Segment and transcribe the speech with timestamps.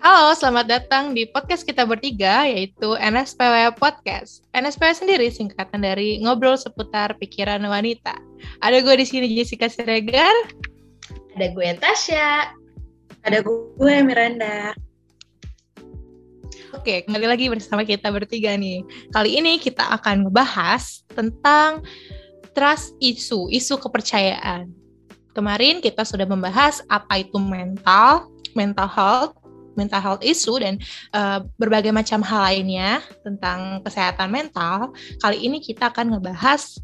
[0.00, 4.40] Halo, selamat datang di podcast kita bertiga, yaitu NSPW Podcast.
[4.56, 8.16] NSPW sendiri singkatan dari ngobrol seputar pikiran wanita.
[8.64, 10.32] Ada gue di sini Jessica Siregar.
[11.36, 12.48] Ada gue Tasya.
[13.28, 14.72] Ada gue Miranda.
[16.72, 18.80] Oke, kembali lagi bersama kita bertiga nih.
[19.12, 21.84] Kali ini kita akan ngebahas tentang
[22.56, 24.72] trust isu, isu kepercayaan.
[25.36, 29.39] Kemarin kita sudah membahas apa itu mental, mental health,
[29.78, 30.78] mental health issue dan
[31.14, 34.94] uh, berbagai macam hal lainnya tentang kesehatan mental.
[35.22, 36.78] Kali ini kita akan ngebahas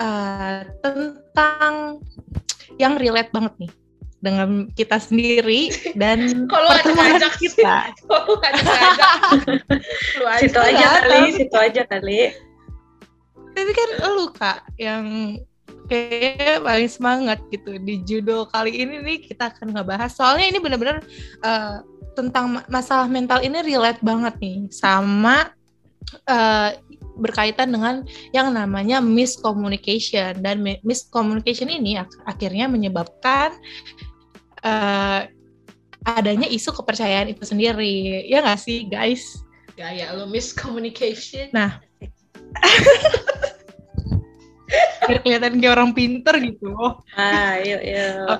[0.00, 2.02] uh, tentang
[2.78, 3.72] yang relate banget nih
[4.18, 6.18] dengan kita sendiri dan
[6.52, 7.94] kalau ada kita.
[10.18, 12.34] Kalau ada situ aja kali, situ aja kali.
[13.54, 15.34] Tapi kan lu kak yang
[15.88, 21.00] kayak paling semangat gitu di judul kali ini nih kita akan ngebahas soalnya ini benar-benar
[21.42, 21.80] uh,
[22.12, 25.50] tentang masalah mental ini relate banget nih sama
[26.28, 26.70] uh,
[27.18, 33.56] berkaitan dengan yang namanya miscommunication dan miscommunication ini ak akhirnya menyebabkan
[34.62, 35.26] uh,
[36.06, 39.42] adanya isu kepercayaan itu sendiri ya nggak sih guys?
[39.74, 41.50] Gaya lo miscommunication.
[41.54, 41.78] Nah,
[45.08, 46.72] biar kelihatan kayak orang pinter gitu.
[47.16, 48.38] Ah, yuk yuk.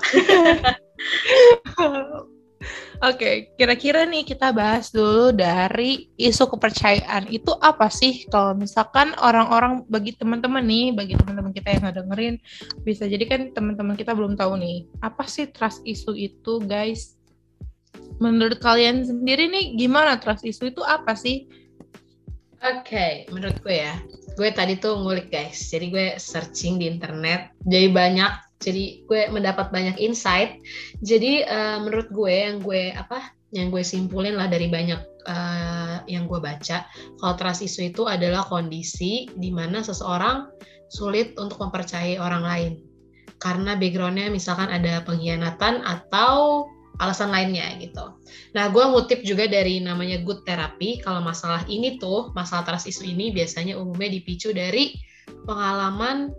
[2.98, 8.26] Oke, okay, kira-kira nih kita bahas dulu dari isu kepercayaan itu apa sih?
[8.26, 12.42] Kalau misalkan orang-orang bagi teman-teman nih, bagi teman-teman kita yang dengerin,
[12.82, 17.14] bisa jadi kan teman-teman kita belum tahu nih, apa sih trust isu itu, guys?
[18.18, 21.46] Menurut kalian sendiri nih, gimana trust isu itu apa sih?
[22.58, 23.94] Oke, okay, menurut gue ya,
[24.39, 29.70] gue tadi tuh ngulik guys, jadi gue searching di internet, jadi banyak jadi gue mendapat
[29.70, 30.58] banyak insight.
[31.03, 36.28] Jadi uh, menurut gue yang gue apa yang gue simpulin lah dari banyak uh, yang
[36.28, 36.84] gue baca
[37.16, 40.53] kalau trust issue itu adalah kondisi di mana seseorang
[40.92, 42.72] sulit untuk mempercayai orang lain.
[43.38, 46.66] Karena backgroundnya misalkan ada pengkhianatan atau
[46.98, 48.19] alasan lainnya gitu.
[48.54, 50.98] Nah, gue ngutip juga dari namanya good therapy.
[50.98, 54.98] Kalau masalah ini tuh, masalah trust issue ini biasanya umumnya dipicu dari
[55.47, 56.34] pengalaman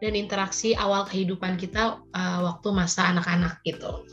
[0.00, 4.04] dan interaksi awal kehidupan kita uh, waktu masa anak-anak gitu.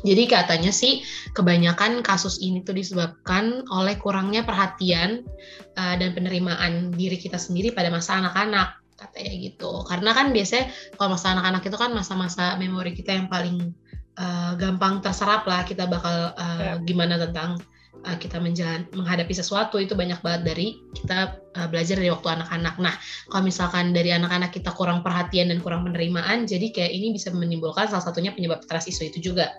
[0.00, 1.04] Jadi katanya sih
[1.36, 5.28] kebanyakan kasus ini tuh disebabkan oleh kurangnya perhatian
[5.76, 9.84] uh, dan penerimaan diri kita sendiri pada masa anak-anak katanya gitu.
[9.84, 13.76] Karena kan biasanya kalau masa anak-anak itu kan masa-masa memori kita yang paling
[14.20, 17.56] uh, gampang terserap lah kita bakal uh, gimana tentang
[18.04, 22.74] uh, kita menjalan menghadapi sesuatu itu banyak banget dari kita uh, belajar dari waktu anak-anak.
[22.78, 22.94] Nah,
[23.32, 27.88] kalau misalkan dari anak-anak kita kurang perhatian dan kurang penerimaan, jadi kayak ini bisa menimbulkan
[27.88, 29.56] salah satunya penyebab trust isu itu juga.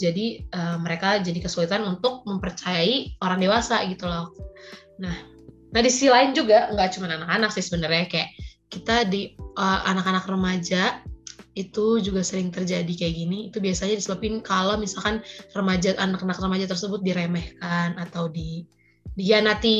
[0.00, 4.32] Jadi uh, mereka jadi kesulitan untuk mempercayai orang dewasa gitu loh.
[5.00, 5.12] Nah,
[5.70, 8.30] nah di sisi lain juga nggak cuma anak-anak sih sebenarnya kayak
[8.70, 10.82] kita di anak-anak uh, remaja
[11.60, 15.20] itu juga sering terjadi kayak gini itu biasanya disebabkan kalau misalkan
[15.52, 18.64] remaja anak-anak remaja tersebut diremehkan atau di
[19.18, 19.78] dihianati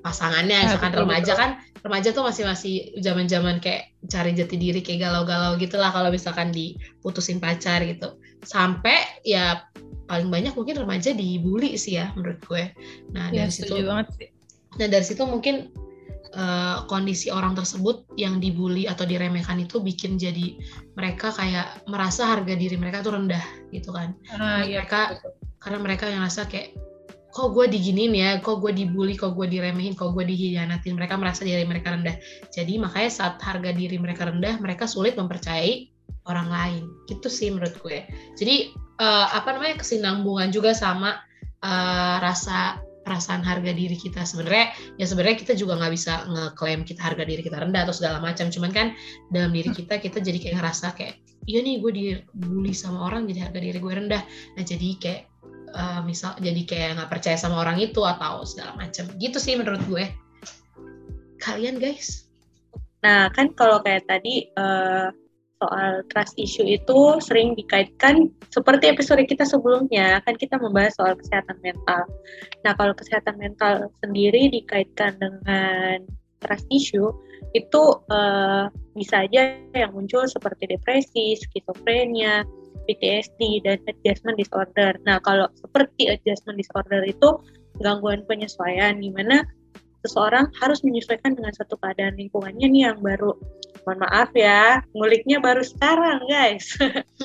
[0.00, 1.40] pasangannya ya, misalkan betul, remaja betul.
[1.40, 6.10] kan remaja tuh masih masih zaman zaman kayak cari jati diri kayak galau-galau gitulah kalau
[6.12, 9.68] misalkan diputusin pacar gitu sampai ya
[10.10, 12.64] paling banyak mungkin remaja dibully sih ya menurut gue
[13.14, 14.28] nah ya, dari situ banget sih.
[14.80, 15.70] nah dari situ mungkin
[16.36, 20.58] uh, kondisi orang tersebut yang dibully atau diremehkan itu bikin jadi
[20.94, 23.42] mereka kayak merasa harga diri mereka tuh rendah
[23.74, 25.30] gitu kan ah, iya, mereka betul.
[25.62, 26.74] karena mereka yang rasa kayak
[27.30, 31.46] kok gue diginin ya, kok gue dibully, kok gue diremehin, kok gue dihianatin, mereka merasa
[31.46, 32.18] diri mereka rendah.
[32.50, 35.86] Jadi makanya saat harga diri mereka rendah, mereka sulit mempercayai
[36.26, 36.82] orang lain.
[37.06, 38.02] Gitu sih menurut gue.
[38.34, 41.22] Jadi uh, apa namanya kesinambungan juga sama
[41.62, 47.02] uh, rasa perasaan harga diri kita sebenarnya ya sebenarnya kita juga nggak bisa ngeklaim kita
[47.02, 48.46] harga diri kita rendah atau segala macam.
[48.54, 48.94] Cuman kan
[49.34, 51.18] dalam diri kita kita jadi kayak ngerasa kayak
[51.50, 54.22] iya nih gue dibully sama orang jadi harga diri gue rendah.
[54.54, 55.22] Nah jadi kayak
[55.74, 59.10] uh, misal jadi kayak nggak percaya sama orang itu atau segala macam.
[59.18, 60.06] Gitu sih menurut gue.
[61.42, 62.30] Kalian guys.
[63.02, 65.10] Nah kan kalau kayak tadi uh,
[65.60, 71.60] soal trust issue itu sering dikaitkan seperti episode kita sebelumnya kan kita membahas soal kesehatan
[71.60, 72.08] mental.
[72.64, 76.08] Nah kalau kesehatan mental sendiri dikaitkan dengan
[76.40, 77.12] trust issue
[77.52, 82.42] itu uh, bisa aja yang muncul seperti depresi, skizofrenia,
[82.88, 84.96] PTSD dan adjustment disorder.
[85.04, 87.36] Nah kalau seperti adjustment disorder itu
[87.84, 89.44] gangguan penyesuaian di mana
[90.04, 93.36] seseorang harus menyesuaikan dengan satu keadaan lingkungannya nih yang baru.
[93.84, 96.76] Mohon maaf ya, nguliknya baru sekarang guys.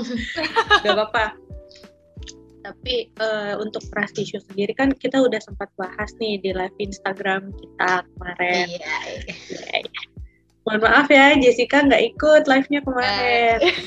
[0.83, 1.35] Gak apa-apa.
[2.65, 7.53] Tapi uh, untuk trust issue sendiri kan kita udah sempat bahas nih di live Instagram
[7.53, 8.65] kita kemarin.
[8.65, 8.97] Iya.
[9.21, 9.77] iya.
[9.85, 10.01] iya.
[10.65, 13.59] Mohon maaf ya Jessica nggak ikut live-nya kemarin.
[13.61, 13.77] Eh.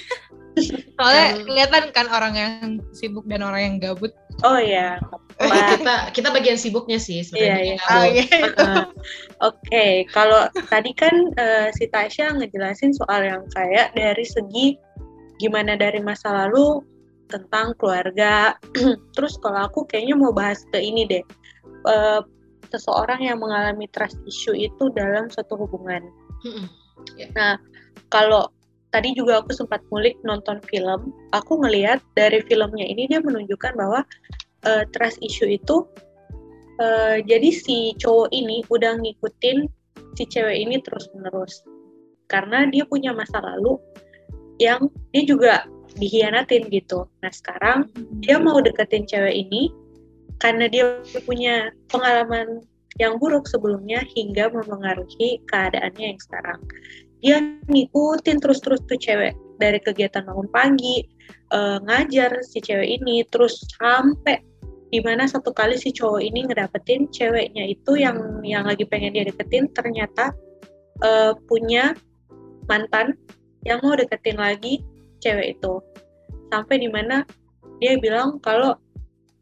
[0.94, 4.14] Soalnya kelihatan kan orang yang sibuk dan orang yang gabut.
[4.46, 5.02] Oh iya.
[5.38, 7.58] kita kita bagian sibuknya sih sebenarnya.
[7.58, 7.76] Iya, iya.
[7.90, 8.24] Oh, iya.
[8.58, 8.84] uh,
[9.48, 9.92] Oke, okay.
[10.10, 14.74] kalau tadi kan uh, si Tasya ngejelasin soal yang kayak dari segi
[15.38, 16.82] gimana dari masa lalu
[17.30, 18.58] tentang keluarga.
[19.14, 21.24] Terus kalau aku kayaknya mau bahas ke ini deh.
[21.86, 22.22] Uh,
[22.68, 26.04] seseorang yang mengalami trust issue itu dalam suatu hubungan.
[27.16, 27.30] Yeah.
[27.32, 27.54] Nah,
[28.12, 28.52] kalau
[28.98, 34.02] tadi juga aku sempat ngulik nonton film, aku ngelihat dari filmnya ini dia menunjukkan bahwa
[34.66, 35.86] uh, trust issue itu
[36.82, 39.70] uh, jadi si cowok ini udah ngikutin
[40.18, 41.62] si cewek ini terus menerus
[42.26, 43.78] karena dia punya masa lalu
[44.58, 45.54] yang dia juga
[45.94, 47.06] dihianatin gitu.
[47.22, 47.86] Nah sekarang
[48.18, 49.70] dia mau deketin cewek ini
[50.42, 52.66] karena dia punya pengalaman
[52.98, 56.58] yang buruk sebelumnya hingga mempengaruhi keadaannya yang sekarang
[57.18, 61.02] dia ngikutin terus-terus tuh cewek dari kegiatan bangun pagi
[61.50, 64.38] uh, ngajar si cewek ini terus sampai
[64.88, 69.26] di mana satu kali si cowok ini ngedapetin ceweknya itu yang yang lagi pengen dia
[69.28, 70.32] deketin ternyata
[71.04, 71.92] uh, punya
[72.70, 73.18] mantan
[73.68, 74.80] yang mau deketin lagi
[75.20, 75.82] cewek itu
[76.48, 77.26] sampai di mana
[77.82, 78.74] dia bilang kalau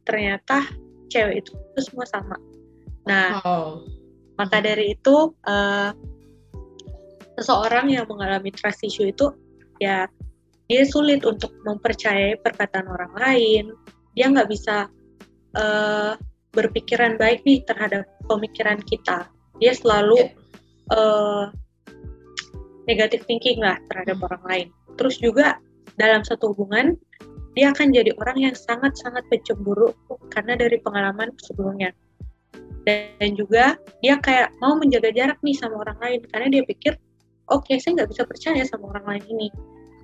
[0.03, 0.67] ternyata
[1.13, 2.37] cewek itu, semua sama
[3.07, 3.87] nah oh.
[4.35, 5.95] maka dari itu uh,
[7.37, 9.31] seseorang yang mengalami trust issue itu
[9.77, 10.09] ya
[10.67, 13.65] dia sulit untuk mempercayai perkataan orang lain.
[14.19, 14.91] Dia nggak bisa
[15.55, 16.19] uh,
[16.51, 19.31] berpikiran baik nih terhadap pemikiran kita.
[19.63, 20.33] Dia selalu
[20.91, 21.53] uh,
[22.91, 24.67] negative thinking lah terhadap orang lain.
[24.99, 25.61] Terus juga
[26.01, 26.99] dalam satu hubungan
[27.57, 29.95] dia akan jadi orang yang sangat-sangat pencemburu
[30.29, 31.95] karena dari pengalaman sebelumnya.
[32.87, 36.95] Dan juga dia kayak mau menjaga jarak nih sama orang lain karena dia pikir
[37.51, 39.49] oke okay, saya nggak bisa percaya sama orang lain ini.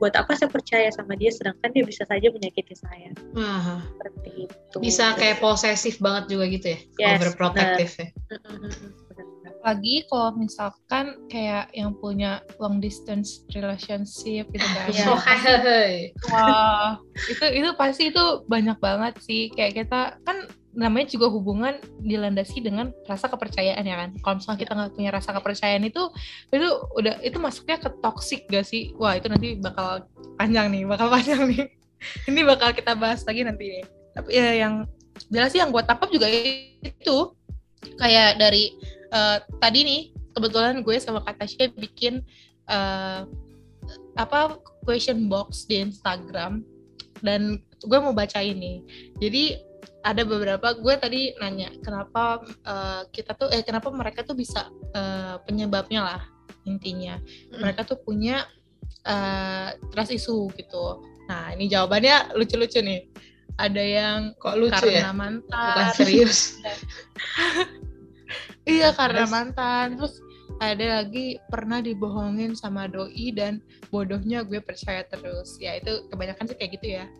[0.03, 3.15] Buat apa saya percaya sama dia sedangkan dia bisa saja menyakiti saya?
[3.39, 3.79] Uh-huh.
[3.87, 4.77] seperti itu.
[4.83, 6.79] Bisa kayak posesif banget juga gitu ya?
[6.99, 8.09] Yes, overprotective ya?
[9.63, 14.91] Lagi kalau misalkan kayak yang punya long distance relationship gitu kan.
[14.99, 15.15] Yeah.
[16.35, 16.99] wah
[17.31, 19.55] itu itu pasti itu banyak banget sih.
[19.55, 24.11] Kayak kita kan namanya juga hubungan dilandasi dengan rasa kepercayaan ya kan.
[24.25, 26.03] Kalau misalnya kita nggak punya rasa kepercayaan itu
[26.49, 28.97] itu udah itu masuknya ke toxic gak sih?
[28.97, 30.09] Wah itu nanti bakal
[30.41, 31.65] panjang nih, bakal panjang nih.
[32.29, 33.87] Ini bakal kita bahas lagi nanti deh.
[34.17, 34.75] Tapi ya yang
[35.31, 37.17] jelas sih yang gue tangkap juga itu
[38.01, 38.75] kayak dari
[39.15, 40.03] uh, tadi nih
[40.35, 42.27] kebetulan gue sama Kak Tasya bikin
[42.67, 43.29] uh,
[44.19, 46.67] apa question box di Instagram
[47.23, 48.83] dan gue mau baca ini.
[49.23, 49.72] Jadi
[50.03, 55.39] ada beberapa gue tadi nanya kenapa uh, kita tuh eh kenapa mereka tuh bisa uh,
[55.47, 56.23] penyebabnya lah
[56.67, 57.19] intinya.
[57.19, 57.59] Hmm.
[57.59, 58.47] mereka tuh punya
[59.07, 61.03] uh, trust issue gitu.
[61.27, 63.07] Nah ini jawabannya lucu-lucu nih.
[63.59, 65.15] Ada yang kok lucu karena ya?
[65.15, 65.75] mantan.
[65.75, 66.39] Bukan serius.
[68.63, 69.99] Iya karena mantan.
[69.99, 70.23] Terus
[70.63, 73.59] ada lagi pernah dibohongin sama doi dan
[73.91, 75.59] bodohnya gue percaya terus.
[75.59, 77.11] Ya itu kebanyakan sih kayak gitu ya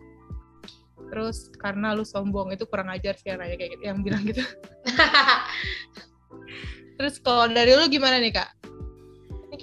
[1.11, 4.43] terus karena lu sombong itu kurang ajar sih kayak gitu yang bilang gitu.
[6.93, 8.49] Terus kalau dari lu gimana nih kak?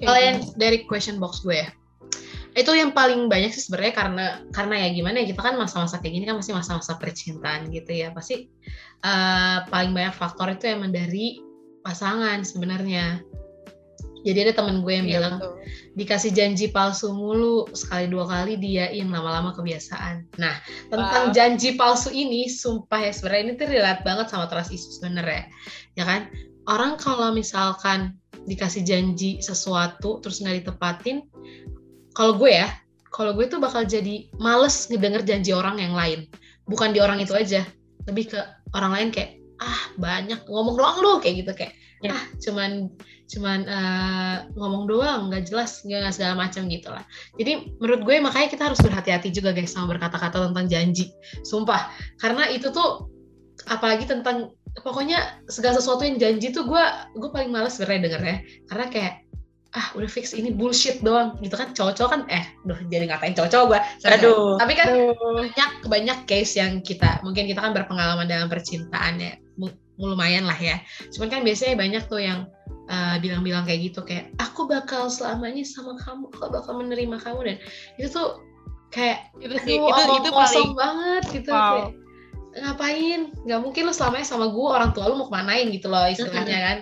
[0.02, 1.70] Kalau yang dari question box gue ya
[2.58, 6.14] itu yang paling banyak sih sebenarnya karena karena ya gimana ya kita kan masa-masa kayak
[6.18, 8.50] gini kan masih masa-masa percintaan gitu ya pasti
[9.06, 11.38] uh, paling banyak faktor itu emang dari
[11.86, 13.22] pasangan sebenarnya
[14.20, 15.54] jadi ada temen gue yang iya, bilang betul.
[15.96, 20.28] dikasih janji palsu mulu sekali dua kali diain lama-lama kebiasaan.
[20.36, 20.54] Nah
[20.92, 21.34] tentang wow.
[21.34, 25.48] janji palsu ini, sumpah ya sebenarnya ini tuh relate banget sama trust issue sebenarnya,
[25.96, 26.28] ya kan?
[26.68, 31.24] Orang kalau misalkan dikasih janji sesuatu terus nggak ditepatin,
[32.12, 32.68] kalau gue ya,
[33.08, 36.28] kalau gue tuh bakal jadi males ngedenger janji orang yang lain,
[36.68, 37.64] bukan di orang itu aja,
[38.04, 38.40] lebih ke
[38.76, 42.16] orang lain kayak ah banyak ngomong doang lu kayak gitu kayak ya.
[42.16, 42.88] ah cuman
[43.30, 47.06] cuman uh, ngomong doang nggak jelas nggak segala macam gitu lah.
[47.38, 51.14] Jadi menurut gue makanya kita harus berhati-hati juga guys sama berkata-kata tentang janji.
[51.46, 51.94] Sumpah.
[52.18, 53.06] Karena itu tuh
[53.70, 54.50] apalagi tentang
[54.82, 56.84] pokoknya segala sesuatu yang janji tuh gue
[57.14, 58.36] gue paling males sebenarnya denger ya.
[58.66, 59.14] Karena kayak
[59.70, 61.38] ah udah fix ini bullshit doang.
[61.38, 64.58] Gitu kan cowok-cowok kan eh duh jadi ngatain cowok-cowok gue aduh.
[64.58, 65.14] Tapi kan aduh.
[65.14, 69.38] banyak banyak case yang kita mungkin kita kan berpengalaman dalam percintaan ya
[70.00, 70.80] lumayan lah ya.
[71.12, 72.48] Cuman kan biasanya banyak tuh yang
[72.90, 77.40] eh, bilang-bilang kayak gitu kayak aku bakal selamanya sama kamu aku bakal menerima kamu.
[77.46, 77.56] Dan
[77.96, 78.42] itu tuh
[78.90, 81.62] kayak itu sih itu itu paling banget gitu wow.
[81.70, 81.90] kayak,
[82.58, 83.20] ngapain?
[83.46, 86.78] Nggak mungkin lu selamanya sama gue orang tua lu mau kemanain gitu loh istilahnya kan.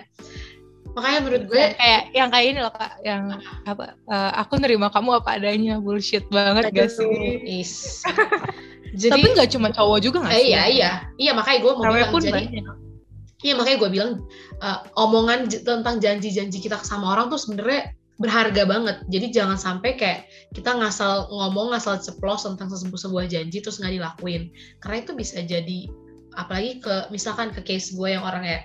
[0.97, 3.23] Makanya menurut gue yang kayak yang kayak ini loh kak yang
[3.69, 7.05] apa eh, aku nerima kamu apa adanya bullshit banget gak sih?
[7.45, 8.01] is.
[8.89, 10.49] Jadi tapi nggak cuma cowok juga nggak eh, sih?
[10.49, 10.91] iya iya.
[11.21, 12.88] Iya makanya gue mau bilang pun jadi banyak.
[13.43, 14.11] Iya makanya gue bilang
[14.59, 18.97] eh, omongan tentang janji-janji kita sama orang tuh sebenarnya berharga banget.
[19.07, 23.95] Jadi jangan sampai kayak kita ngasal ngomong ngasal ceplos tentang sebuah sebuah janji terus nggak
[23.95, 24.51] dilakuin.
[24.83, 25.87] Karena itu bisa jadi
[26.35, 28.59] apalagi ke misalkan ke case gue yang orang ya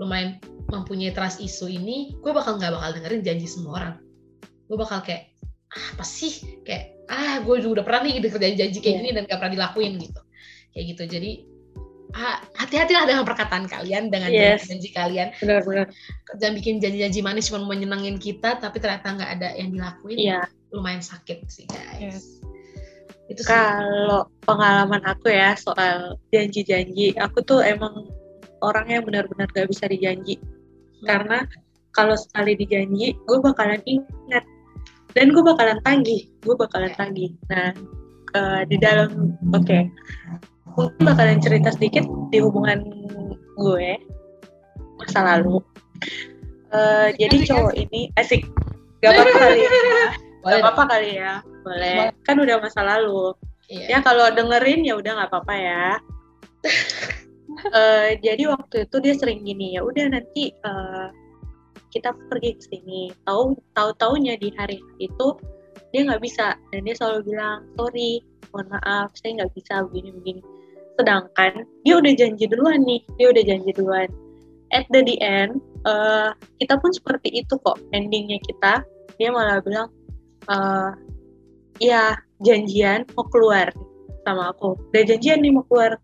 [0.00, 0.40] lumayan
[0.72, 3.94] mempunyai trust isu ini gue bakal nggak bakal dengerin janji semua orang.
[4.70, 5.34] Gue bakal kayak
[5.74, 6.62] ah, apa sih?
[6.62, 9.00] Kayak ah gue juga udah pernah nih denger janji-janji kayak Iya.
[9.02, 10.20] gini dan gak pernah dilakuin gitu.
[10.70, 11.02] Kayak gitu.
[11.18, 11.30] Jadi
[12.58, 14.66] hati-hatilah dengan perkataan kalian dengan Yes.
[14.66, 15.30] janji kalian.
[15.38, 15.90] Benar-benar.
[16.38, 20.18] Jangan bikin janji-janji manis cuma menyenangin kita tapi ternyata nggak ada yang dilakuin.
[20.18, 20.40] Iya.
[20.74, 22.00] Lumayan sakit sih guys.
[22.00, 22.24] Yes.
[23.30, 28.10] itu kalau pengalaman aku ya soal janji-janji aku tuh emang
[28.58, 30.34] orang yang benar-benar gak bisa dijanji.
[31.06, 31.46] Karena
[31.94, 34.42] kalau sekali dijanji gue bakalan ingat.
[35.14, 37.30] Dan gue bakalan tagih gue bakalan tagih.
[37.54, 37.70] Nah
[38.34, 39.78] eh, di dalam oke
[40.74, 42.84] mungkin bakalan cerita sedikit di hubungan
[43.58, 43.98] gue
[45.00, 45.60] masa lalu.
[46.70, 48.42] Eh, jadi Asik, cowok ini asik.
[49.02, 49.70] Gak apa-apa kali ya.
[50.44, 51.32] Boleh gak apa-apa kali ya.
[51.64, 51.96] Boleh.
[52.24, 53.34] Kan udah masa lalu.
[53.70, 53.86] Iya.
[53.86, 55.84] ya kalau dengerin ya udah nggak apa-apa ya.
[57.50, 61.06] Eh, jadi waktu itu dia sering gini ya udah nanti eh,
[61.90, 63.10] kita pergi ke sini.
[63.26, 65.34] Tahu tahu taunya di hari itu
[65.90, 66.54] dia nggak bisa.
[66.70, 68.22] Dan dia selalu bilang sorry
[68.54, 70.42] mohon maaf saya nggak bisa begini begini
[70.98, 74.08] sedangkan dia udah janji duluan nih dia udah janji duluan.
[74.70, 76.30] At the, the end eh,
[76.62, 78.82] kita pun seperti itu kok endingnya kita.
[79.18, 79.88] Dia malah bilang
[80.48, 80.90] eh,
[81.80, 83.72] ya janjian mau keluar
[84.24, 84.76] sama aku.
[84.92, 85.96] Udah janjian nih mau keluar.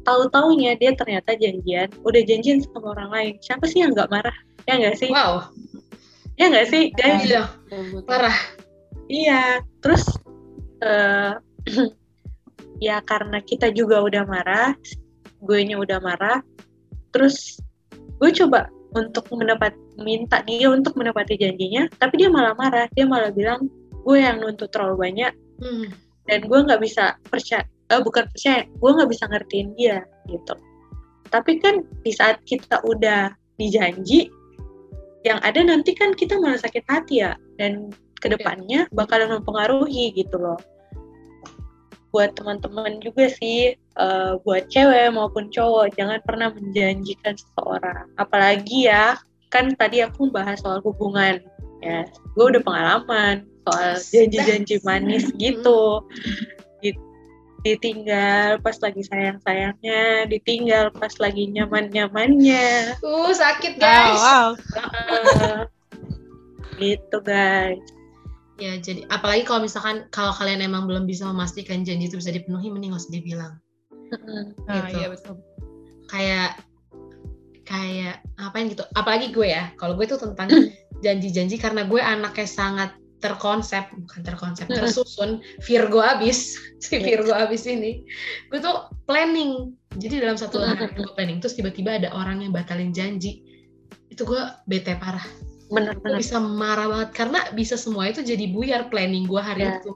[0.00, 3.34] Tahu taunya dia ternyata janjian udah janjian sama orang lain.
[3.44, 4.36] Siapa sih yang nggak marah?
[4.64, 5.10] Ya nggak sih?
[5.12, 5.52] Wow.
[6.40, 6.88] Ya nggak sih?
[6.96, 7.44] Guys iya.
[8.08, 8.36] Parah
[9.12, 9.60] iya.
[9.84, 10.04] Terus
[10.80, 11.36] eh
[12.80, 14.72] ya karena kita juga udah marah
[15.40, 16.40] gue nya udah marah
[17.12, 17.60] terus
[18.20, 23.30] gue coba untuk mendapat minta dia untuk menepati janjinya tapi dia malah marah dia malah
[23.30, 23.68] bilang
[24.00, 25.32] gue yang nuntut terlalu banyak.
[25.60, 25.92] Hmm.
[26.24, 30.56] dan gue nggak bisa percaya eh, bukan percaya gue nggak bisa ngertiin dia gitu.
[31.28, 33.28] Tapi kan di saat kita udah
[33.60, 34.32] dijanji
[35.28, 37.92] yang ada nanti kan kita malah sakit hati ya dan
[38.24, 40.56] ke depannya bakalan mempengaruhi gitu loh
[42.10, 48.10] buat teman-teman juga sih eh, buat cewek maupun cowok jangan pernah menjanjikan seseorang.
[48.18, 49.18] Apalagi ya
[49.50, 51.42] kan tadi aku bahas soal hubungan
[51.82, 52.06] ya.
[52.34, 56.04] Gue udah pengalaman soal janji-janji manis gitu.
[56.82, 57.08] Di-
[57.60, 62.98] ditinggal pas lagi sayang-sayangnya ditinggal pas lagi nyaman-nyamannya.
[63.04, 64.18] Uh sakit guys.
[64.18, 64.48] Wow.
[66.80, 67.99] Eh, gitu guys
[68.60, 72.68] ya jadi apalagi kalau misalkan kalau kalian emang belum bisa memastikan janji itu bisa dipenuhi
[72.68, 73.54] mending nggak usah dibilang.
[74.68, 75.00] Nah, Gitu.
[75.00, 75.34] iya betul.
[76.10, 76.50] kayak
[77.64, 78.82] kayak apain gitu.
[78.92, 80.50] Apalagi gue ya kalau gue tuh tentang
[81.06, 82.90] janji-janji karena gue anaknya sangat
[83.20, 87.04] terkonsep bukan terkonsep tersusun Virgo abis si Iya.
[87.20, 88.02] Virgo abis ini
[88.50, 89.72] gue tuh planning.
[89.96, 93.42] Jadi dalam satu hari gue planning terus tiba-tiba ada orang yang batalin janji.
[94.10, 95.22] Itu gue bete parah
[95.70, 99.78] gue bener-bener bisa marah banget karena bisa semua itu jadi buyar planning gue hari Ya.
[99.78, 99.94] itu.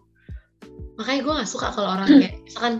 [0.94, 2.74] Makanya gue nggak suka kalau orang kayak misalkan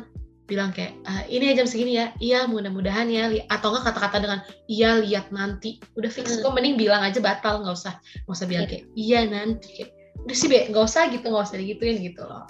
[0.45, 2.15] bilang kayak "Ah, ini ya jam segini ya.
[2.23, 5.83] Iya mudah-mudahan ya li-" atau enggak kata-kata dengan iya lihat nanti.
[5.99, 6.47] Udah fix Hmm.
[6.47, 8.71] gue mending bilang aja batal nggak usah nggak usah bilang Iya.
[8.71, 9.69] kayak iya nanti.
[9.75, 9.91] Kayak
[10.23, 12.47] udah sih be nggak usah gitu nggak usah digituin gitu loh.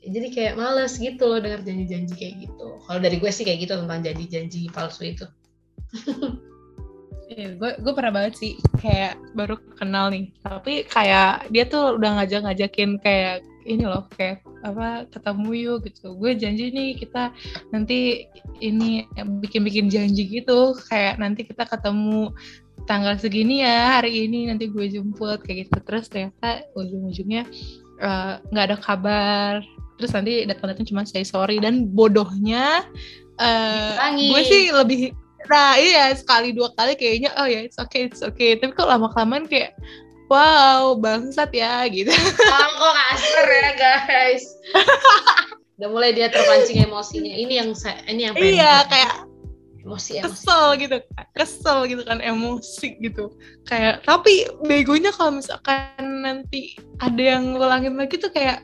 [0.00, 2.66] Jadi kayak males gitu loh dengar janji-janji kayak gitu.
[2.86, 5.26] Kalau dari gue sih kayak gitu tentang janji-janji palsu itu
[7.30, 12.18] Iya, gue gue pernah banget sih kayak baru kenal nih, tapi kayak dia tuh udah
[12.18, 16.18] ngajak-ngajakin kayak ini loh kayak apa ketemu yuk gitu.
[16.18, 17.30] Gue janji nih kita
[17.70, 18.26] nanti
[18.58, 19.06] ini
[19.46, 22.34] bikin-bikin janji gitu, kayak nanti kita ketemu
[22.90, 27.46] tanggal segini ya hari ini nanti gue jemput kayak gitu terus ternyata ujung-ujungnya
[28.00, 29.52] eh, nggak ada kabar
[30.00, 32.82] terus nanti datang-datang cuma say sorry dan bodohnya
[33.38, 34.30] eh, Dibilangin.
[34.32, 35.00] gue sih lebih
[35.48, 38.58] nah iya sekali dua kali kayaknya oh ya it's okay it's okay.
[38.58, 39.72] Tapi kok lama kelamaan kayak
[40.30, 42.12] wow bangsat ya gitu.
[42.48, 44.44] Ah kok kasar ya guys.
[45.80, 47.32] Udah mulai dia terpancing emosinya.
[47.32, 49.30] Ini yang saya ini yang pengen iya kayak
[49.80, 50.28] emosi emosi.
[50.28, 50.96] kesel gitu
[51.32, 53.32] kesel gitu kan emosi gitu.
[53.64, 58.60] Kayak tapi begonya kalau misalkan nanti ada yang ngulangin lagi tuh kayak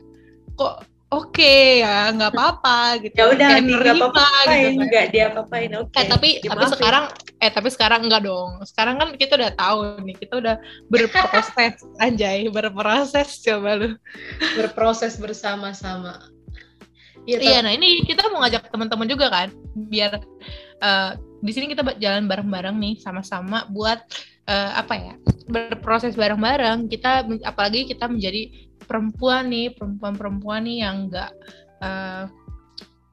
[0.57, 4.85] kok oke ya nggak apa-apa gitu ya udah nggak apa-apain gitu kan.
[4.91, 6.73] nggak dia apa-apain oke Eh tapi tapi Dimaafin.
[6.75, 7.03] sekarang
[7.37, 8.51] eh tapi sekarang enggak dong.
[8.65, 10.55] Sekarang kan kita udah tahu nih, kita udah
[10.89, 13.89] berproses anjay, berproses coba lu.
[14.57, 16.17] berproses bersama-sama
[17.27, 20.23] Iya, Iya, nah ini kita mau ngajak teman-teman juga kan, biar
[20.79, 21.11] eh,
[21.43, 23.99] di sini kita jalan bareng-bareng nih sama-sama buat
[24.47, 25.13] eh, apa ya?
[25.47, 26.87] berproses bareng-bareng.
[26.87, 31.31] Kita apalagi kita menjadi perempuan nih, perempuan-perempuan nih yang enggak
[31.77, 32.23] eh,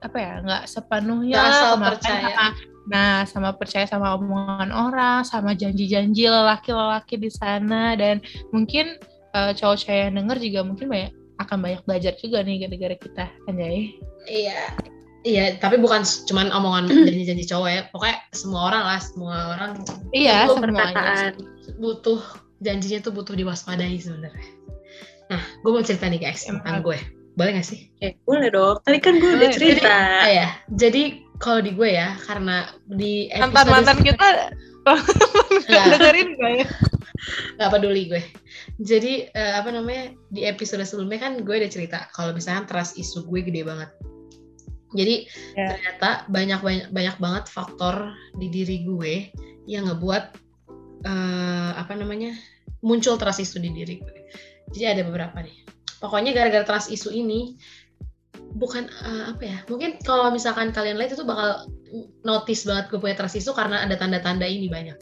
[0.00, 0.32] apa ya,
[0.64, 2.28] sepenuhnya Nggak asal kemakan percaya.
[2.30, 8.20] sama- Nah, sama percaya sama omongan orang, sama janji-janji lelaki-lelaki di sana dan
[8.52, 9.00] mungkin
[9.32, 13.96] eh, cowok-cowok yang denger juga mungkin banyak akan banyak belajar juga nih gara-gara kita, anjay.
[14.28, 14.60] Iya.
[15.24, 17.80] Iya, tapi bukan cuman omongan janji-janji cowok ya.
[17.88, 19.70] Pokoknya semua orang lah, semua orang
[20.12, 20.60] Iya, semuanya.
[20.60, 21.32] perkataan
[21.80, 22.20] butuh
[22.60, 24.44] janjinya tuh butuh diwaspadai sebenarnya.
[25.28, 26.60] Nah, gue mau cerita nih guys Emang.
[26.62, 26.98] tentang gue.
[27.34, 27.90] Boleh gak sih?
[27.98, 29.90] Eh, boleh dong tadi kan gue udah cerita
[30.22, 30.48] Ah, ya.
[30.70, 31.02] Jadi
[31.36, 34.54] kalau di gue ya, karena di Mantan-mantan kita
[35.66, 35.86] Nggak.
[35.98, 36.66] dengerin gak ya?
[37.56, 38.22] nggak peduli gue.
[38.78, 43.24] Jadi eh, apa namanya di episode sebelumnya kan gue udah cerita kalau misalnya trust isu
[43.26, 43.88] gue gede banget.
[44.94, 45.26] Jadi
[45.56, 45.72] Ya.
[45.74, 49.32] ternyata banyak banyak banyak banget faktor di diri gue
[49.64, 50.24] yang ngebuat
[51.02, 52.36] eh, apa namanya
[52.84, 54.16] muncul trust isu di diri gue.
[54.72, 55.66] Jadi ada beberapa nih.
[56.00, 57.56] Pokoknya gara-gara trust isu ini
[58.54, 59.58] bukan eh, apa ya?
[59.66, 61.68] Mungkin kalau misalkan kalian lihat itu bakal
[62.26, 64.98] notice banget gue punya trust isu karena ada tanda-tanda ini banyak.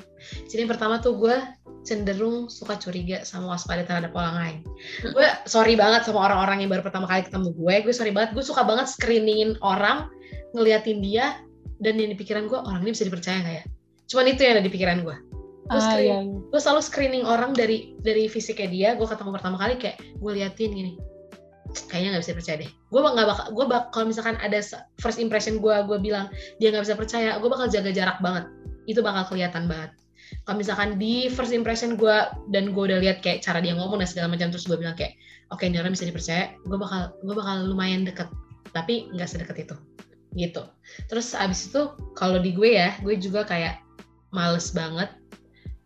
[0.49, 1.37] Jadi yang pertama tuh gue
[1.83, 4.59] cenderung suka curiga sama waspada terhadap orang lain.
[5.03, 7.75] Gue sorry banget sama orang-orang yang baru pertama kali ketemu gue.
[7.89, 8.35] Gue sorry banget.
[8.37, 10.07] Gue suka banget screeningin orang,
[10.55, 11.43] ngeliatin dia,
[11.83, 13.65] dan yang di pikiran gue orang ini bisa dipercaya nggak ya?
[14.07, 15.17] Cuman itu yang ada di pikiran gue.
[15.73, 16.21] Gue Ah, screen- iya.
[16.53, 18.89] gue selalu screening orang dari dari fisiknya dia.
[18.95, 20.93] Gue ketemu pertama kali kayak gue liatin gini.
[21.89, 22.71] Kayaknya nggak bisa percaya deh.
[22.93, 24.61] Gue nggak bakal, gue bak kalau misalkan ada
[25.01, 26.29] first impression gue, gue bilang
[26.61, 28.45] dia nggak bisa percaya, gue bakal jaga jarak banget.
[28.85, 29.97] Itu bakal kelihatan banget
[30.49, 32.17] kalau misalkan di first impression gue
[32.51, 35.13] dan gue udah lihat kayak cara dia ngomong dan segala macam terus gue bilang kayak
[35.53, 38.29] oke ini orang bisa dipercaya gue bakal gue bakal lumayan deket
[38.73, 39.77] tapi nggak sedekat itu
[40.33, 40.65] gitu
[41.13, 43.77] terus abis itu kalau di gue ya gue juga kayak
[44.33, 45.13] males banget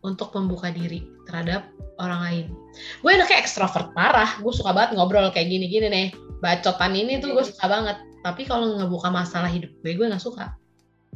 [0.06, 1.66] untuk membuka diri terhadap
[1.98, 2.46] orang lain
[3.02, 6.06] gue anaknya ekstrovert parah gue suka banget ngobrol kayak gini-gini nih
[6.38, 10.54] bacotan ini tuh gue suka banget tapi kalau ngebuka masalah hidup gue gue nggak suka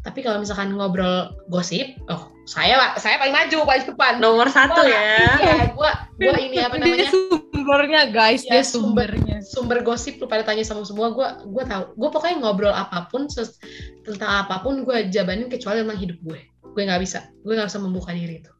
[0.00, 4.16] tapi kalau misalkan ngobrol gosip, oh saya saya paling maju paling depan.
[4.16, 8.64] nomor satu Wah, ya Iya, gua gua ini apa Dia namanya sumbernya guys, Ya, dia
[8.64, 9.12] sumber.
[9.12, 9.36] sumbernya.
[9.44, 11.84] sumber gosip lu pada tanya sama semua gua gua tahu.
[12.00, 13.60] Gua pokoknya ngobrol apa pun ses-
[14.00, 16.40] tentang apa pun gua jabanin kecuali tentang hidup gue.
[16.72, 18.50] Gue nggak bisa, gue nggak bisa membuka diri itu.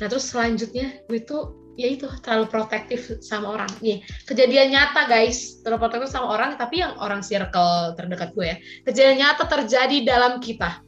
[0.00, 3.70] Nah terus selanjutnya gue tuh ya itu terlalu protektif sama orang.
[3.80, 8.56] Nih kejadian nyata guys, terlalu protektif sama orang tapi yang orang circle terdekat gue ya.
[8.88, 10.82] Kejadian nyata terjadi dalam kita.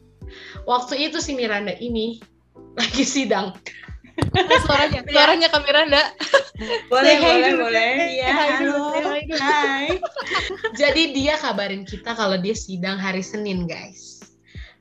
[0.64, 2.20] Waktu itu si Miranda ini
[2.80, 3.56] lagi sidang.
[4.12, 6.02] Eh, suaranya, suaranya Kak Miranda.
[6.92, 8.92] boleh hi boleh dulu, boleh iya halo
[9.40, 9.96] hai
[10.80, 14.11] Jadi dia kabarin kita kalau dia sidang hari Senin, guys.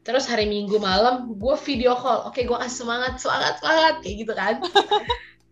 [0.02, 2.26] Terus hari Minggu malam gue video call.
[2.26, 4.56] Oke, gue kasih semangat, semangat, semangat kayak gitu kan.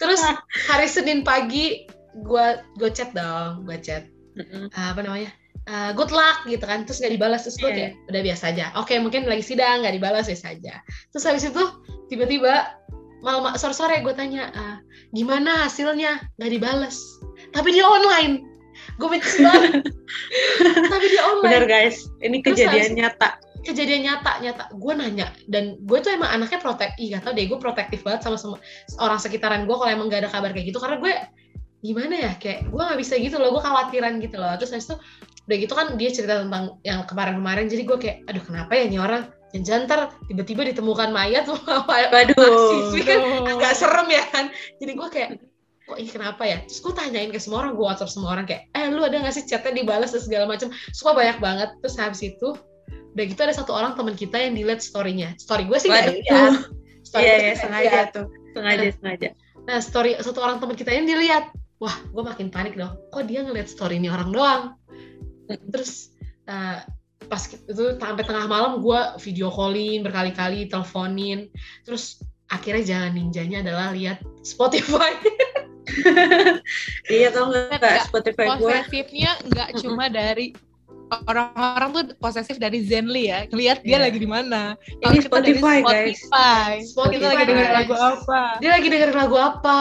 [0.02, 0.22] Terus
[0.66, 1.86] hari Senin pagi
[2.26, 2.46] gue
[2.82, 4.10] gue chat dong, gue chat.
[4.74, 5.30] Ah, apa namanya?
[5.70, 6.82] Ah, good luck gitu kan.
[6.90, 7.78] Terus nggak dibalas terus gue Iya.
[7.78, 8.66] kayak udah biasa aja.
[8.82, 10.82] Oke, mungkin lagi sidang nggak dibalas biasa aja.
[11.14, 11.64] Terus habis itu
[12.10, 12.74] tiba-tiba
[13.22, 14.78] malam sore-sore gue tanya "Ah,
[15.14, 16.98] gimana hasilnya nggak dibalas.
[17.54, 18.50] Tapi dia online.
[18.98, 19.84] Gue benci banget.
[20.92, 24.64] Tapi dia online bener guys ini Terus kejadian nyata kejadian nyata nyata.
[24.76, 28.24] Gue nanya dan gue tuh emang anaknya protek ih gak tau deh gue protektif banget
[28.26, 28.58] sama semua
[29.00, 31.14] orang sekitaran gue kalau emang gak ada kabar kayak gitu karena gue
[31.80, 34.52] gimana ya kayak gue nggak bisa gitu loh gue khawatiran gitu loh.
[34.60, 34.98] Terus habis itu
[35.50, 39.02] udah gitu kan dia cerita tentang yang kemarin-kemarin jadi gue kayak aduh kenapa ya nih
[39.02, 39.24] orang?
[39.50, 43.20] Dan jantar tiba-tiba ditemukan mayat sama waduh mahasiswi kan
[43.50, 44.46] agak serem ya kan?
[44.78, 45.30] Jadi gue kayak
[45.90, 46.62] kok ini kenapa ya?
[46.70, 49.34] Terus gue tanyain ke semua orang gue whatsapp semua orang kayak eh lu ada gak
[49.34, 50.70] sih chatnya dibalas dan segala macam?
[50.94, 51.70] Suka banyak banget.
[51.82, 52.54] Terus habis itu
[53.20, 55.36] udah gitu ada satu orang teman kita yang dilihat story-nya.
[55.36, 56.72] Story gue sih nggak dilihat.
[57.04, 58.08] Story iya gue sih ya nggak sengaja dilihat.
[58.16, 58.28] tuh.
[58.56, 59.30] Sengaja sengaja.
[59.68, 61.52] Nah story satu orang teman kita yang dilihat.
[61.84, 62.96] Wah gue makin panik dong.
[63.12, 64.64] Kok dia ngeliat story ini orang doang?
[65.52, 66.16] Terus
[66.48, 66.80] eh,
[67.28, 71.52] pas itu sampai tengah malam gue video callin berkali-kali teleponin.
[71.84, 75.12] Terus akhirnya jalan ninjanya adalah lihat Spotify.
[77.10, 78.70] Iya tau Nggak, Spotify gue?
[78.70, 80.54] Posesifnya nggak cuma dari
[81.26, 83.46] orang-orang tuh posesif dari Zenly ya.
[83.48, 84.06] Lihat dia Iya.
[84.06, 84.74] lagi di mana.
[84.80, 86.18] Ini Kalau kita dari Spotify, guys.
[86.20, 86.70] Spotify.
[86.82, 87.80] Spotify, Kita lagi dengerin guys.
[87.80, 88.42] lagu apa?
[88.58, 89.80] dia lagi dengerin lagu apa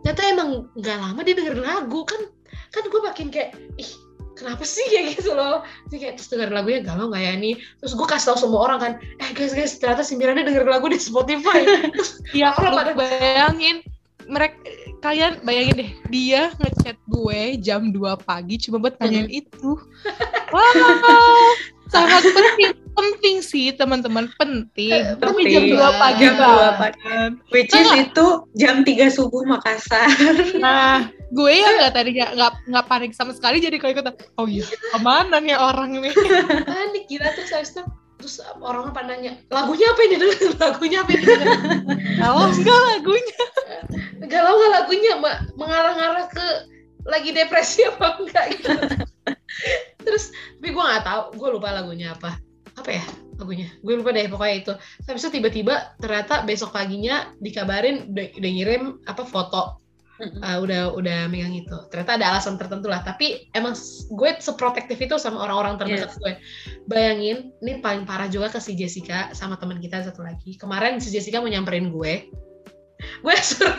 [0.00, 2.20] ternyata emang nggak lama dia dengerin lagu kan
[2.68, 3.88] kan gue makin kayak ih
[4.34, 7.92] kenapa sih kayak gitu loh Jadi kayak terus denger lagunya galau gak ya nih terus
[7.94, 10.98] gue kasih tau semua orang kan eh guys guys ternyata si Miranda denger lagu di
[10.98, 11.64] Spotify
[11.96, 13.80] terus Iya, Orang pada- bayangin
[14.24, 14.56] mereka
[15.04, 19.76] kalian bayangin deh dia ngechat gue jam 2 pagi cuma buat nanyain itu.
[20.48, 21.52] Wow,
[21.90, 24.94] sangat penting penting sih teman-teman penting.
[24.94, 26.74] Eh, Tapi jam 2 pagi Jam 2 banget.
[26.80, 26.98] pagi.
[27.50, 30.08] Which is itu jam 3 subuh Makassar.
[30.56, 32.32] Nah, gue yang nggak tadi nggak
[32.64, 34.14] nggak panik sama sekali jadi kalau ikutan.
[34.38, 36.14] Oh iya, ke mana nih orang nih?
[36.70, 37.82] panik gila terus habis itu
[38.18, 40.16] terus orang pada nanya lagunya apa ini?
[40.62, 41.24] Lagunya apa ini?
[42.18, 43.40] Kalau enggak lagunya.
[44.24, 46.46] galau nggak lagunya mbak mengarah-ngarah ke
[47.04, 48.68] lagi depresi apa enggak gitu.
[50.00, 52.40] Terus tapi gue nggak tahu gue lupa lagunya apa.
[52.74, 53.04] Apa ya
[53.36, 53.68] lagunya?
[53.84, 54.72] Gue lupa deh pokoknya itu.
[55.04, 59.83] Itu tiba-tiba ternyata besok paginya dikabarin udah, udah ngirim apa foto
[60.20, 61.76] uh, udah udah megang itu.
[61.90, 63.02] Ternyata ada alasan tertentu lah.
[63.02, 63.74] Tapi emang
[64.14, 66.32] gue seprotektif itu sama orang-orang terdekat gue.
[66.86, 70.54] Bayangin ini paling parah juga ke si Jessica sama teman kita satu lagi.
[70.58, 72.30] Kemarin si Jessica mau nyamperin gue.
[73.20, 73.74] Gue suruh.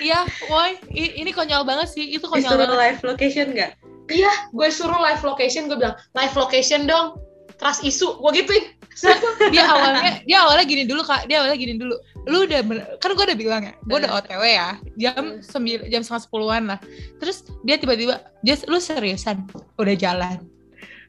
[0.00, 2.14] Iya, woi, ini konyol banget sih.
[2.14, 2.78] Itu konyol Disuruh banget.
[2.78, 3.72] live location nggak?
[4.10, 5.66] iya gue suruh live location.
[5.66, 7.18] Gue bilang live location dong.
[7.58, 8.16] Trust isu.
[8.22, 8.64] Gue gituin.
[9.54, 11.26] Dia awalnya dia awalnya gini dulu kak.
[11.28, 11.94] Dia awalnya gini dulu
[12.28, 16.00] lu udah bener- kan gue udah bilang ya gue udah otw ya jam sembilan jam
[16.04, 16.78] setengah sepuluhan lah.
[17.16, 19.48] Terus dia tiba-tiba Jess lu seriusan?
[19.80, 20.44] Udah jalan.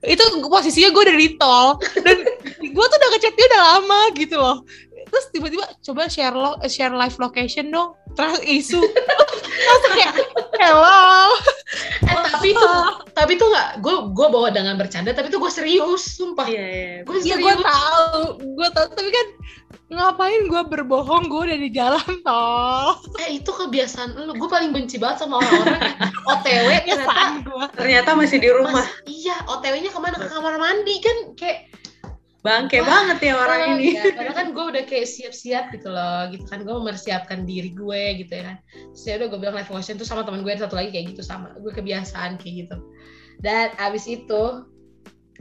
[0.02, 1.67] Itu posisinya gue udah di tol.
[2.02, 2.17] Dan
[2.76, 4.58] gue tuh udah ngechat dia udah lama gitu loh.
[5.12, 7.93] Terus tiba-tiba coba share lo share live location dong.
[8.15, 8.80] Terus isu.
[9.62, 10.13] Langsung kayak
[10.58, 11.36] hello.
[12.08, 12.80] Eh tapi tuh
[13.12, 16.47] tapi tuh nggak gue gue bawa dengan bercanda tapi tuh gue serius sumpah.
[16.47, 16.95] Iya, iya.
[17.04, 17.67] gue ya gue serius.
[17.67, 18.88] tahu gue tahu.
[18.95, 19.28] Tapi kan
[19.91, 21.27] ngapain gue berbohong?
[21.27, 24.32] Gue udah di jalan tol eh itu kebiasaan lu.
[24.39, 25.82] Gue paling benci banget sama orang-orang.
[26.32, 28.88] OTW ternyata Ternyata masih di rumah.
[28.88, 30.15] Mas, iya OTW-nya ke mana?
[30.15, 31.17] Ke kamar mandi kan?
[31.36, 31.67] Kayak
[32.41, 33.93] Bangke Wah, banget ya orang Oh, ini.
[33.93, 36.65] ya, padahal kan gue udah kayak siap-siap gitu loh gitu kan.
[36.65, 38.58] Gue mempersiapkan diri gue gitu ya kan.
[38.97, 41.13] Terus ya udah gue bilang live motion tuh sama teman gue ada satu lagi kayak
[41.13, 41.54] gitu sama.
[41.62, 42.77] Gue kebiasaan kayak gitu.
[43.45, 44.65] Dan abis itu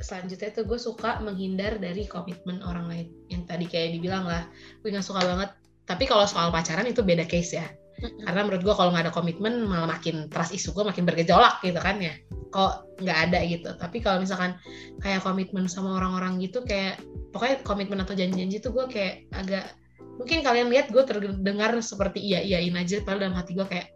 [0.01, 3.07] selanjutnya tuh gue suka menghindar dari komitmen orang lain.
[3.29, 4.49] Yang tadi kayak dibilang lah
[4.81, 5.51] gue nggak suka banget.
[5.87, 7.67] Tapi kalau soal pacaran itu beda case ya.
[8.01, 11.77] Karena menurut gue kalau nggak ada komitmen malah makin trust isu gue makin bergejolak gitu
[11.77, 12.17] kan ya.
[12.51, 13.71] Kok nggak ada gitu.
[13.77, 14.57] Tapi kalau misalkan
[15.05, 16.99] kayak komitmen sama orang-orang gitu kayak
[17.31, 19.77] pokoknya komitmen atau janji-janji tuh gue kayak agak
[20.21, 23.89] mungkin kalian lihat gue terdengar seperti iya iyain aja padahal dalam hati gue kayak